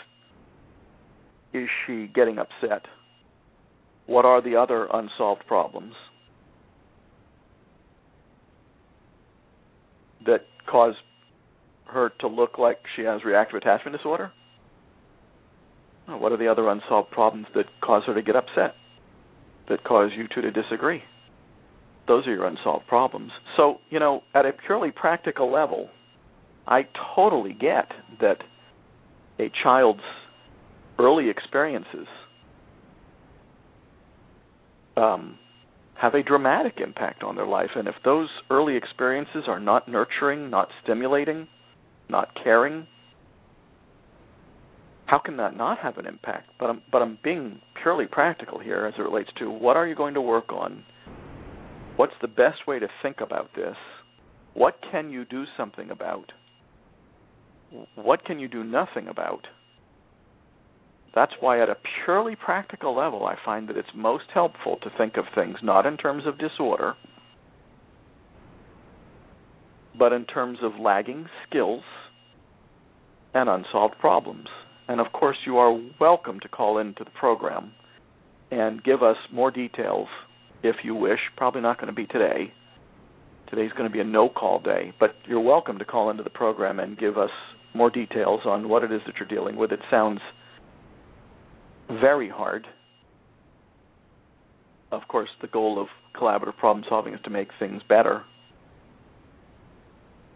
is 1.54 1.68
she 1.86 2.08
getting 2.14 2.38
upset? 2.38 2.86
What 4.08 4.26
are 4.26 4.42
the 4.42 4.56
other 4.56 4.88
unsolved 4.94 5.46
problems 5.48 5.94
that 10.26 10.46
cause 10.70 10.96
her 11.86 12.12
to 12.20 12.28
look 12.28 12.58
like 12.58 12.80
she 12.96 13.04
has 13.04 13.24
reactive 13.24 13.58
attachment 13.58 13.96
disorder? 13.98 14.32
What 16.08 16.32
are 16.32 16.38
the 16.38 16.48
other 16.48 16.70
unsolved 16.70 17.12
problems 17.12 17.48
that 17.56 17.66
cause 17.82 18.04
her 18.06 18.14
to 18.14 18.22
get 18.22 18.36
upset? 18.36 18.76
That 19.70 19.84
cause 19.84 20.12
you 20.16 20.28
two 20.34 20.42
to 20.42 20.52
disagree. 20.52 21.02
Those 22.08 22.28
are 22.28 22.34
your 22.34 22.46
unsolved 22.46 22.88
problems. 22.88 23.32
So, 23.58 23.80
you 23.90 24.00
know, 24.00 24.24
at 24.34 24.46
a 24.46 24.52
purely 24.54 24.92
practical 24.92 25.52
level, 25.52 25.90
I 26.68 26.88
totally 27.16 27.54
get 27.54 27.92
that 28.22 28.38
a 29.40 29.52
child's 29.64 30.02
early 31.00 31.30
experiences 31.30 32.08
um, 34.98 35.38
have 35.96 36.14
a 36.14 36.24
dramatic 36.24 36.80
impact 36.82 37.24
on 37.24 37.36
their 37.36 37.48
life. 37.48 37.72
And 37.76 37.88
if 37.88 37.96
those 38.04 38.30
early 38.50 38.76
experiences 38.76 39.44
are 39.48 39.60
not 39.60 39.88
nurturing, 39.88 40.50
not 40.50 40.70
stimulating, 40.84 41.48
not 42.10 42.30
caring, 42.42 42.88
how 45.06 45.20
can 45.20 45.38
that 45.38 45.56
not 45.56 45.78
have 45.80 45.98
an 45.98 46.06
impact? 46.06 46.50
But 46.60 46.70
I'm 46.70 46.82
but 46.92 47.02
I'm 47.02 47.18
being 47.24 47.62
purely 47.82 48.08
practical 48.08 48.60
here 48.60 48.86
as 48.86 48.94
it 48.98 49.02
relates 49.02 49.30
to 49.40 49.50
what 49.50 49.78
are 49.78 49.88
you 49.88 49.96
going 49.96 50.16
to 50.16 50.22
work 50.22 50.52
on? 50.52 50.84
What's 51.96 52.14
the 52.22 52.28
best 52.28 52.68
way 52.68 52.80
to 52.80 52.88
think 53.02 53.22
about 53.22 53.52
this? 53.56 53.76
What 54.54 54.80
can 54.92 55.12
you 55.12 55.26
do 55.26 55.46
something 55.56 55.92
about? 55.92 56.32
What 57.96 58.26
can 58.26 58.40
you 58.40 58.48
do 58.48 58.64
nothing 58.64 59.08
about? 59.08 59.48
That's 61.14 61.32
why, 61.40 61.62
at 61.62 61.70
a 61.70 61.78
purely 62.04 62.36
practical 62.36 62.96
level, 62.96 63.26
I 63.26 63.36
find 63.46 63.70
that 63.70 63.78
it's 63.78 63.88
most 63.96 64.26
helpful 64.34 64.78
to 64.84 64.90
think 64.98 65.16
of 65.16 65.26
things 65.34 65.56
not 65.64 65.86
in 65.86 65.96
terms 65.96 66.24
of 66.26 66.38
disorder, 66.38 66.96
but 69.98 70.12
in 70.12 70.26
terms 70.26 70.58
of 70.62 70.74
lagging 70.78 71.28
skills 71.48 71.84
and 73.34 73.50
unsolved 73.50 73.96
problems. 74.00 74.48
And 74.88 75.02
of 75.02 75.12
course, 75.14 75.38
you 75.46 75.58
are 75.58 75.80
welcome 76.00 76.40
to 76.42 76.48
call 76.48 76.78
into 76.78 77.04
the 77.04 77.10
program 77.12 77.72
and 78.52 78.84
give 78.84 79.02
us 79.02 79.18
more 79.34 79.52
details 79.52 80.08
if 80.64 80.78
you 80.84 80.96
wish. 80.96 81.20
Probably 81.36 81.62
not 81.62 81.78
going 81.78 81.88
to 81.88 81.94
be 81.94 82.06
today. 82.06 82.54
Today's 83.50 83.72
going 83.72 83.90
to 83.90 83.94
be 83.94 84.00
a 84.00 84.04
no 84.04 84.30
call 84.30 84.60
day, 84.60 84.94
but 85.00 85.16
you're 85.28 85.40
welcome 85.40 85.80
to 85.80 85.86
call 85.86 86.10
into 86.10 86.24
the 86.24 86.30
program 86.30 86.80
and 86.80 86.98
give 86.98 87.18
us 87.18 87.30
more 87.74 87.90
details 87.90 88.42
on 88.46 88.70
what 88.70 88.84
it 88.84 88.92
is 88.92 89.02
that 89.06 89.16
you're 89.20 89.28
dealing 89.28 89.56
with. 89.56 89.72
It 89.72 89.82
sounds 89.92 90.20
very 91.90 92.30
hard. 92.30 92.68
Of 94.92 95.08
course, 95.08 95.30
the 95.42 95.48
goal 95.48 95.82
of 95.82 95.88
collaborative 96.20 96.58
problem 96.58 96.86
solving 96.88 97.14
is 97.14 97.20
to 97.24 97.30
make 97.30 97.50
things 97.60 97.82
better. 97.88 98.24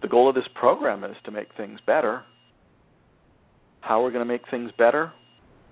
The 0.02 0.08
goal 0.08 0.30
of 0.30 0.36
this 0.36 0.47
program 0.56 1.04
is 1.04 1.16
to 1.26 1.32
make 1.32 1.47
things 1.56 1.80
better. 1.86 2.24
How 3.82 4.00
are 4.00 4.04
we're 4.04 4.12
going 4.12 4.26
to 4.26 4.32
make 4.32 4.50
things 4.50 4.72
better? 4.78 5.12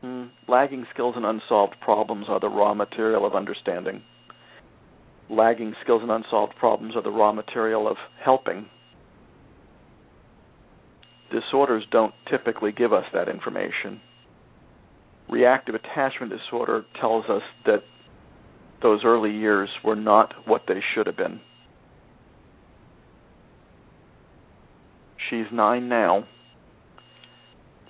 Mm, 0.04 0.30
lagging 0.48 0.86
skills 0.94 1.16
and 1.18 1.26
unsolved 1.26 1.76
problems 1.82 2.28
are 2.30 2.40
the 2.40 2.50
raw 2.50 2.74
material 2.74 3.26
of 3.26 3.36
understanding. 3.36 4.02
Lagging 5.30 5.74
skills 5.84 6.02
and 6.02 6.12
unsolved 6.12 6.56
problems 6.56 6.96
are 6.96 7.02
the 7.02 7.10
raw 7.10 7.34
material 7.34 7.88
of 7.88 7.98
helping. 8.24 8.68
Disorders 11.32 11.84
don't 11.92 12.14
typically 12.30 12.72
give 12.72 12.94
us 12.94 13.04
that 13.14 13.28
information. 13.28 14.00
Reactive 15.30 15.76
attachment 15.76 16.32
disorder 16.32 16.86
tells 17.02 17.26
us 17.26 17.42
that 17.66 17.84
those 18.82 19.02
early 19.04 19.32
years 19.32 19.70
were 19.84 19.96
not 19.96 20.34
what 20.46 20.62
they 20.68 20.82
should 20.94 21.08
have 21.08 21.18
been. 21.18 21.42
She's 25.30 25.48
nine 25.52 25.90
now 25.90 26.26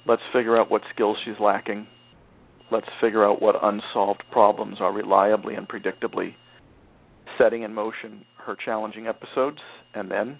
Let's 0.07 0.21
figure 0.31 0.57
out 0.57 0.71
what 0.71 0.83
skills 0.93 1.17
she's 1.25 1.39
lacking. 1.39 1.85
Let's 2.71 2.87
figure 3.01 3.25
out 3.25 3.41
what 3.41 3.55
unsolved 3.61 4.23
problems 4.31 4.77
are 4.79 4.93
reliably 4.93 5.55
and 5.55 5.67
predictably 5.67 6.33
setting 7.37 7.63
in 7.63 7.73
motion 7.73 8.25
her 8.45 8.55
challenging 8.63 9.07
episodes, 9.07 9.59
and 9.93 10.09
then 10.09 10.39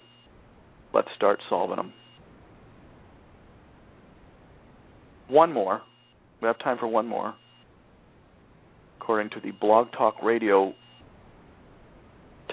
let's 0.94 1.08
start 1.14 1.40
solving 1.48 1.76
them. 1.76 1.92
One 5.28 5.52
more. 5.52 5.82
We 6.40 6.46
have 6.46 6.58
time 6.58 6.78
for 6.78 6.86
one 6.86 7.06
more. 7.06 7.34
According 9.00 9.30
to 9.30 9.40
the 9.40 9.50
Blog 9.50 9.92
Talk 9.92 10.22
Radio 10.22 10.74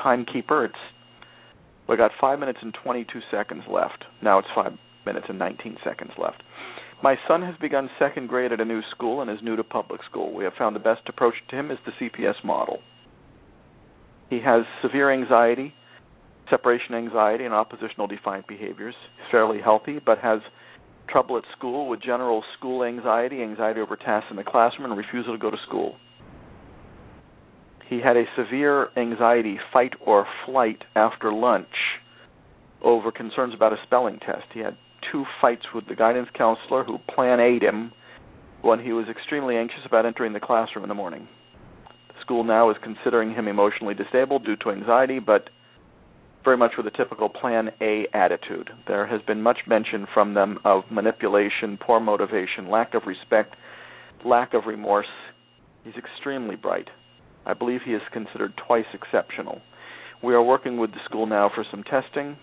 timekeeper, 0.02 0.66
it's 0.66 0.76
we 1.88 1.96
got 1.96 2.12
five 2.20 2.40
minutes 2.40 2.60
and 2.62 2.76
22 2.84 3.20
seconds 3.32 3.64
left. 3.70 4.04
Now 4.22 4.40
it's 4.40 4.48
five 4.54 4.74
minutes 5.06 5.28
and 5.30 5.40
19 5.40 5.78
seconds 5.84 6.12
left. 6.18 6.42
My 7.06 7.18
son 7.28 7.44
has 7.44 7.54
begun 7.62 7.88
second 8.00 8.30
grade 8.30 8.52
at 8.52 8.60
a 8.60 8.66
new 8.66 8.82
school 8.90 9.22
and 9.22 9.30
is 9.30 9.38
new 9.44 9.56
to 9.56 9.64
public 9.64 10.02
school. 10.10 10.34
We 10.34 10.44
have 10.44 10.54
found 10.58 10.76
the 10.76 10.80
best 10.80 11.02
approach 11.08 11.36
to 11.50 11.56
him 11.56 11.70
is 11.70 11.78
the 11.86 11.92
CPS 11.92 12.44
model. 12.44 12.80
He 14.32 14.40
has 14.40 14.64
severe 14.82 15.14
anxiety, 15.14 15.76
separation 16.50 16.96
anxiety, 16.96 17.46
and 17.46 17.54
oppositional 17.54 18.08
defiant 18.08 18.48
behaviors. 18.48 18.96
He's 19.18 19.30
fairly 19.30 19.62
healthy, 19.62 20.00
but 20.04 20.18
has 20.18 20.40
trouble 21.08 21.38
at 21.38 21.44
school 21.56 21.88
with 21.88 22.02
general 22.02 22.44
school 22.58 22.84
anxiety, 22.84 23.44
anxiety 23.44 23.82
over 23.82 23.96
tasks 23.96 24.30
in 24.32 24.36
the 24.36 24.44
classroom, 24.44 24.90
and 24.90 24.98
refusal 24.98 25.34
to 25.34 25.40
go 25.40 25.52
to 25.52 25.58
school. 25.68 25.98
He 27.88 28.02
had 28.02 28.18
a 28.18 28.24
severe 28.36 28.90
anxiety 28.98 29.60
fight 29.72 29.94
or 30.04 30.26
flight 30.48 30.82
after 30.96 31.32
lunch 31.32 31.68
over 32.82 33.12
concerns 33.12 33.54
about 33.54 33.74
a 33.74 33.78
spelling 33.84 34.18
test. 34.26 34.46
He 34.56 34.62
had 34.62 34.76
two 35.12 35.26
fights 35.42 35.66
with 35.74 35.88
the 35.88 35.96
guidance 35.96 36.30
counselor 36.38 36.84
who 36.84 36.98
plan 37.14 37.40
A'd 37.40 37.64
him 37.64 37.92
when 38.62 38.80
he 38.80 38.94
was 38.94 39.08
extremely 39.10 39.58
anxious 39.58 39.86
about 39.86 40.06
entering 40.06 40.34
the 40.34 40.40
classroom 40.40 40.84
in 40.84 40.90
the 40.90 40.96
morning. 40.96 41.28
The 42.10 42.22
school 42.22 42.44
now 42.44 42.70
is 42.72 42.78
considering 42.84 43.34
him 43.34 43.48
emotionally 43.48 43.94
disabled 43.94 44.46
due 44.46 44.56
to 44.58 44.72
anxiety, 44.72 45.20
but 45.20 45.50
very 46.44 46.58
much 46.58 46.74
with 46.78 46.88
a 46.88 46.92
typical 46.92 47.28
plan 47.30 47.72
A 47.82 48.08
attitude. 48.14 48.70
There 48.88 49.06
has 49.08 49.22
been 49.24 49.42
much 49.42 49.60
mention 49.68 50.08
from 50.14 50.34
them 50.34 50.60
of 50.64 50.84
manipulation, 50.92 51.78
poor 51.80 52.00
motivation, 52.00 52.70
lack 52.70 52.94
of 52.94 53.04
respect, 53.06 53.56
lack 54.24 54.54
of 54.54 54.66
remorse. 54.66 55.08
He's 55.84 55.96
extremely 55.96 56.56
bright. 56.56 56.90
I 57.46 57.54
believe 57.54 57.82
he 57.86 57.94
is 57.94 58.02
considered 58.14 58.54
twice 58.68 58.86
exceptional. 58.94 59.62
We 60.24 60.34
are 60.34 60.42
working 60.42 60.80
with 60.80 60.92
the 60.92 61.00
school 61.06 61.26
now 61.26 61.52
for 61.54 61.66
some 61.70 61.84
testing. 61.84 62.38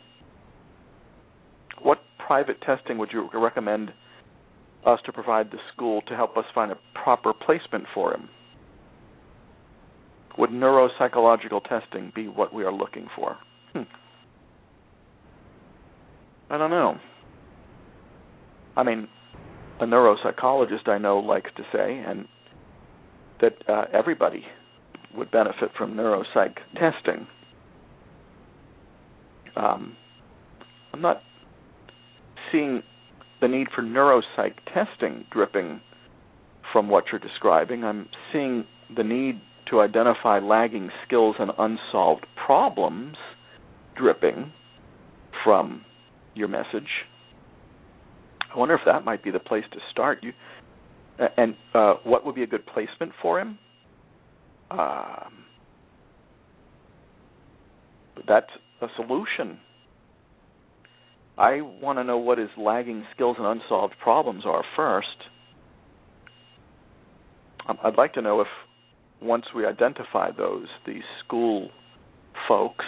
What 1.83 1.99
private 2.33 2.63
testing 2.63 2.97
would 2.97 3.11
you 3.13 3.29
recommend 3.35 3.93
us 4.87 4.99
to 5.05 5.13
provide 5.13 5.51
the 5.51 5.59
school 5.71 6.01
to 6.01 6.17
help 6.17 6.35
us 6.39 6.47
find 6.55 6.73
a 6.73 6.79
proper 6.95 7.35
placement 7.35 7.85
for 7.93 8.15
him? 8.15 8.27
Would 10.39 10.49
neuropsychological 10.49 11.63
testing 11.69 12.11
be 12.15 12.29
what 12.29 12.55
we 12.55 12.65
are 12.65 12.73
looking 12.73 13.07
for? 13.15 13.37
Hmm. 13.75 13.83
I 16.49 16.57
don't 16.57 16.71
know. 16.71 16.97
I 18.79 18.83
mean, 18.83 19.09
a 19.81 19.85
neuropsychologist 19.85 20.89
I 20.89 20.97
know 20.97 21.19
likes 21.19 21.51
to 21.59 21.63
say, 21.71 22.03
and 22.07 22.27
that 23.43 23.57
uh, 23.69 23.85
everybody 23.93 24.47
would 25.15 25.31
benefit 25.31 25.71
from 25.77 25.93
neuropsych 25.93 26.55
testing. 26.77 27.27
Um, 29.55 29.99
I'm 30.95 31.03
not 31.03 31.21
seeing 32.53 32.83
the 33.41 33.49
need 33.49 33.69
for 33.75 33.83
neuropsych 33.83 34.55
testing 34.73 35.25
dripping 35.33 35.81
from 36.73 36.89
what 36.89 37.05
you're 37.11 37.19
describing. 37.19 37.83
I'm 37.85 38.09
seeing 38.33 38.65
the 38.95 39.03
need 39.03 39.41
to 39.71 39.81
identify 39.81 40.39
lagging 40.39 40.91
skills 41.07 41.37
and 41.39 41.51
unsolved 41.59 42.27
problems 42.47 43.17
dripping 43.97 44.53
from 45.45 45.85
your 46.35 46.49
message. 46.49 46.89
I 48.55 48.59
wonder 48.59 48.75
if 48.75 48.83
that 48.87 49.05
might 49.05 49.25
be 49.25 49.31
the 49.31 49.39
place 49.41 49.65
to 49.73 49.79
start. 49.91 50.23
You 50.23 50.33
and 51.37 51.55
uh, 51.75 51.95
what 52.05 52.25
would 52.25 52.35
be 52.35 52.43
a 52.43 52.47
good 52.47 52.67
placement 52.67 53.13
for 53.21 53.41
him? 53.41 53.59
Um, 54.71 55.45
that's 58.27 58.51
a 58.81 58.87
solution. 58.97 59.59
I 61.39 61.61
want 61.61 61.99
to 61.99 62.05
know 62.05 62.19
what 62.19 62.39
his 62.39 62.51
lagging 62.59 63.05
skills 63.15 63.37
and 63.39 63.47
unsolved 63.47 63.95
problems 64.03 64.45
are 64.47 64.63
first. 64.77 65.09
Um, 67.69 67.79
I'd 67.83 67.97
like 67.97 68.13
to 68.15 68.23
know 68.23 68.41
if 68.41 68.49
once 69.21 69.47
we 69.55 69.65
identify 69.65 70.31
those, 70.31 70.67
the 70.85 70.99
school 71.25 71.71
folks 72.49 72.85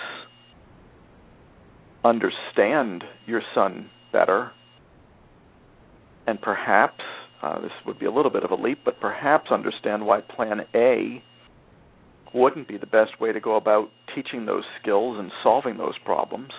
understand 2.04 3.04
your 3.26 3.40
son 3.54 3.88
better 4.12 4.50
and 6.26 6.40
perhaps 6.40 7.00
uh, 7.42 7.60
this 7.60 7.70
would 7.86 7.98
be 7.98 8.06
a 8.06 8.10
little 8.10 8.30
bit 8.30 8.42
of 8.42 8.50
a 8.50 8.54
leap, 8.54 8.78
but 8.84 9.00
perhaps 9.00 9.50
understand 9.50 10.06
why 10.06 10.20
Plan 10.20 10.60
A 10.74 11.22
wouldn't 12.34 12.66
be 12.66 12.78
the 12.78 12.86
best 12.86 13.20
way 13.20 13.32
to 13.32 13.40
go 13.40 13.56
about 13.56 13.90
teaching 14.14 14.46
those 14.46 14.64
skills 14.80 15.18
and 15.18 15.30
solving 15.42 15.76
those 15.76 15.94
problems, 16.04 16.50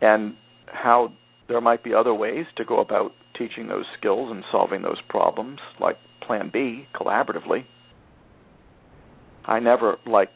and 0.00 0.34
how 0.66 1.12
there 1.48 1.60
might 1.60 1.84
be 1.84 1.94
other 1.94 2.14
ways 2.14 2.46
to 2.56 2.64
go 2.64 2.80
about 2.80 3.12
teaching 3.36 3.68
those 3.68 3.84
skills 3.98 4.30
and 4.30 4.44
solving 4.50 4.82
those 4.82 5.00
problems, 5.08 5.58
like 5.80 5.96
Plan 6.26 6.50
B, 6.52 6.86
collaboratively. 6.94 7.64
I 9.44 9.60
never 9.60 9.98
like 10.06 10.30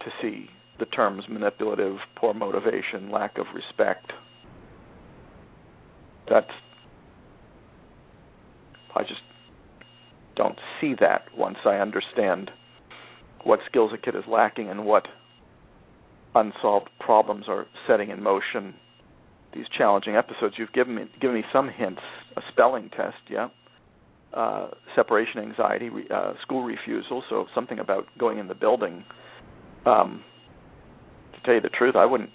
to 0.00 0.10
see 0.22 0.48
the 0.78 0.86
terms 0.86 1.24
manipulative, 1.28 1.96
poor 2.16 2.34
motivation, 2.34 3.10
lack 3.10 3.38
of 3.38 3.46
respect. 3.54 4.12
That's 6.28 6.50
I 8.94 9.02
just 9.02 9.20
don't 10.36 10.58
see 10.80 10.94
that 11.00 11.26
once 11.36 11.58
I 11.66 11.76
understand 11.76 12.50
what 13.44 13.60
skills 13.68 13.92
a 13.94 13.98
kid 13.98 14.16
is 14.16 14.24
lacking 14.26 14.70
and 14.70 14.86
what 14.86 15.06
unsolved 16.34 16.88
problems 16.98 17.44
are 17.46 17.66
setting 17.86 18.10
in 18.10 18.22
motion 18.22 18.74
these 19.56 19.66
challenging 19.76 20.16
episodes. 20.16 20.54
You've 20.58 20.72
given 20.72 20.94
me 20.94 21.04
given 21.20 21.36
me 21.36 21.44
some 21.52 21.68
hints. 21.68 22.02
A 22.36 22.40
spelling 22.52 22.90
test, 22.90 23.16
yeah. 23.30 23.48
Uh, 24.34 24.68
separation 24.94 25.40
anxiety, 25.40 25.88
uh, 26.12 26.34
school 26.42 26.62
refusal. 26.62 27.22
So 27.30 27.46
something 27.54 27.78
about 27.78 28.06
going 28.18 28.38
in 28.38 28.48
the 28.48 28.54
building. 28.54 29.04
Um, 29.86 30.22
to 31.34 31.40
tell 31.44 31.54
you 31.54 31.60
the 31.60 31.70
truth, 31.70 31.96
I 31.96 32.04
wouldn't. 32.04 32.30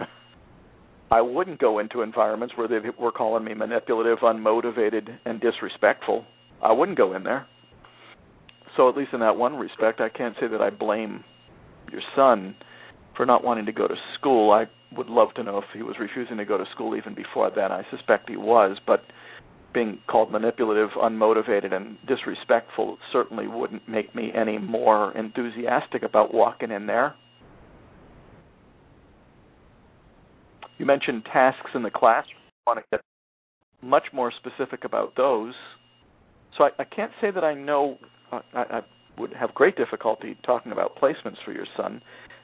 I 1.10 1.20
wouldn't 1.20 1.60
go 1.60 1.78
into 1.78 2.02
environments 2.02 2.54
where 2.56 2.66
they 2.66 2.78
were 2.98 3.12
calling 3.12 3.44
me 3.44 3.54
manipulative, 3.54 4.18
unmotivated, 4.18 5.08
and 5.24 5.40
disrespectful. 5.40 6.24
I 6.60 6.72
wouldn't 6.72 6.98
go 6.98 7.14
in 7.14 7.22
there. 7.22 7.46
So 8.76 8.88
at 8.88 8.96
least 8.96 9.12
in 9.12 9.20
that 9.20 9.36
one 9.36 9.54
respect, 9.54 10.00
I 10.00 10.08
can't 10.08 10.34
say 10.40 10.48
that 10.48 10.60
I 10.60 10.70
blame 10.70 11.22
your 11.92 12.02
son 12.16 12.56
for 13.16 13.24
not 13.24 13.44
wanting 13.44 13.66
to 13.66 13.72
go 13.72 13.86
to 13.86 13.94
school. 14.18 14.52
I 14.52 14.64
would 14.96 15.08
love 15.08 15.34
to 15.34 15.42
know 15.42 15.58
if 15.58 15.64
he 15.74 15.82
was 15.82 15.96
refusing 15.98 16.36
to 16.36 16.44
go 16.44 16.58
to 16.58 16.64
school 16.72 16.96
even 16.96 17.14
before 17.14 17.50
then. 17.54 17.72
I 17.72 17.82
suspect 17.90 18.28
he 18.28 18.36
was, 18.36 18.78
but 18.86 19.02
being 19.74 19.98
called 20.06 20.32
manipulative, 20.32 20.90
unmotivated, 20.96 21.74
and 21.74 21.98
disrespectful 22.06 22.98
certainly 23.12 23.46
wouldn't 23.46 23.86
make 23.88 24.14
me 24.14 24.32
any 24.34 24.58
more 24.58 25.16
enthusiastic 25.16 26.02
about 26.02 26.32
walking 26.32 26.70
in 26.70 26.86
there. 26.86 27.14
You 30.78 30.86
mentioned 30.86 31.24
tasks 31.32 31.70
in 31.74 31.82
the 31.82 31.90
classroom. 31.90 32.40
I 32.66 32.70
want 32.70 32.80
to 32.80 32.84
get 32.90 33.00
much 33.82 34.04
more 34.12 34.32
specific 34.32 34.84
about 34.84 35.14
those. 35.16 35.54
So 36.56 36.64
I, 36.64 36.70
I 36.78 36.84
can't 36.84 37.12
say 37.20 37.30
that 37.30 37.44
I 37.44 37.54
know. 37.54 37.98
Uh, 38.32 38.40
I, 38.54 38.62
I 38.62 38.80
would 39.18 39.32
have 39.32 39.54
great 39.54 39.76
difficulty 39.76 40.36
talking 40.44 40.72
about 40.72 40.96
placements 40.96 41.36
for 41.44 41.52
your 41.52 41.66
son. 41.76 42.02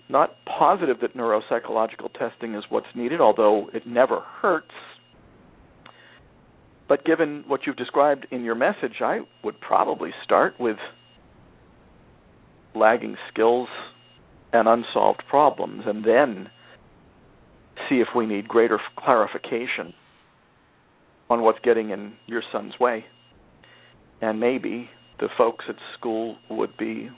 Not 0.09 0.36
positive 0.44 0.98
that 1.00 1.16
neuropsychological 1.16 2.12
testing 2.18 2.55
is 2.55 2.64
what's 2.68 2.86
needed, 2.94 3.20
although 3.20 3.70
it 3.72 3.86
never 3.86 4.20
hurts. 4.20 4.72
But 6.88 7.05
given 7.05 7.44
what 7.46 7.61
you've 7.66 7.76
described 7.76 8.26
in 8.30 8.44
your 8.44 8.55
message, 8.55 9.00
I 9.00 9.20
would 9.42 9.61
probably 9.61 10.11
start 10.24 10.55
with 10.61 10.76
lagging 12.74 13.16
skills 13.32 13.68
and 14.53 14.68
unsolved 14.68 15.22
problems, 15.28 15.84
and 15.86 16.05
then 16.05 16.50
see 17.88 18.00
if 18.00 18.09
we 18.14 18.26
need 18.26 18.46
greater 18.46 18.78
clarification 18.98 19.94
on 21.30 21.42
what's 21.42 21.59
getting 21.61 21.90
in 21.90 22.12
your 22.26 22.42
son's 22.53 22.78
way 22.78 23.07
and 24.22 24.38
maybe 24.38 24.88
the 25.20 25.28
folks 25.36 25.64
at 25.68 25.74
school 25.98 26.36
would 26.48 26.74
be 26.78 27.11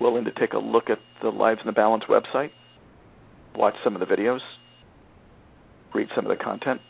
willing 0.00 0.24
to 0.24 0.32
take 0.32 0.52
a 0.52 0.58
look 0.58 0.90
at 0.90 0.98
the 1.22 1.28
Lives 1.28 1.60
in 1.62 1.66
the 1.66 1.72
Balance 1.72 2.04
website, 2.08 2.50
watch 3.54 3.74
some 3.82 3.94
of 3.94 4.00
the 4.00 4.06
videos, 4.06 4.40
read 5.94 6.08
some 6.14 6.26
of 6.26 6.36
the 6.36 6.42
content. 6.42 6.80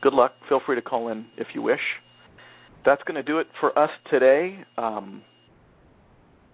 Good 0.00 0.14
luck. 0.14 0.32
Feel 0.48 0.60
free 0.66 0.74
to 0.76 0.82
call 0.82 1.08
in 1.08 1.26
if 1.36 1.48
you 1.54 1.62
wish. 1.62 1.80
That's 2.84 3.02
going 3.04 3.14
to 3.14 3.22
do 3.22 3.38
it 3.38 3.46
for 3.60 3.78
us 3.78 3.90
today. 4.10 4.64
Um, 4.76 5.22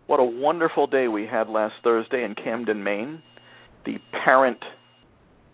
what 0.06 0.20
a 0.20 0.24
wonderful 0.24 0.86
day 0.86 1.08
we 1.08 1.26
had 1.26 1.48
last 1.48 1.74
Thursday 1.82 2.24
in 2.24 2.34
Camden, 2.34 2.84
Maine. 2.84 3.22
The 3.86 3.96
parent 4.24 4.58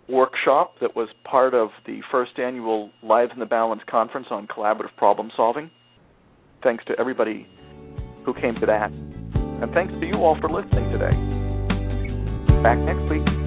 workshop 0.09 0.75
that 0.81 0.97
was 0.97 1.09
part 1.25 1.55
of 1.55 1.71
the 1.87 2.01
first 2.11 2.33
annual 2.39 2.91
Lives 3.03 3.31
in 3.33 3.39
the 3.39 3.47
Balance 3.47 3.83
conference 3.89 4.27
on 4.31 4.49
collaborative 4.49 4.95
problem 4.97 5.31
solving. 5.37 5.71
Thanks 6.63 6.85
to 6.87 6.99
everybody 6.99 7.47
who 8.25 8.35
came 8.35 8.55
to 8.57 8.67
that. 8.67 8.91
And 8.91 9.73
thanks 9.73 9.93
to 10.01 10.07
you 10.07 10.17
all 10.17 10.37
for 10.41 10.49
listening 10.51 10.91
today. 10.91 11.15
Back 12.63 12.79
next 12.79 13.09
week. 13.11 13.44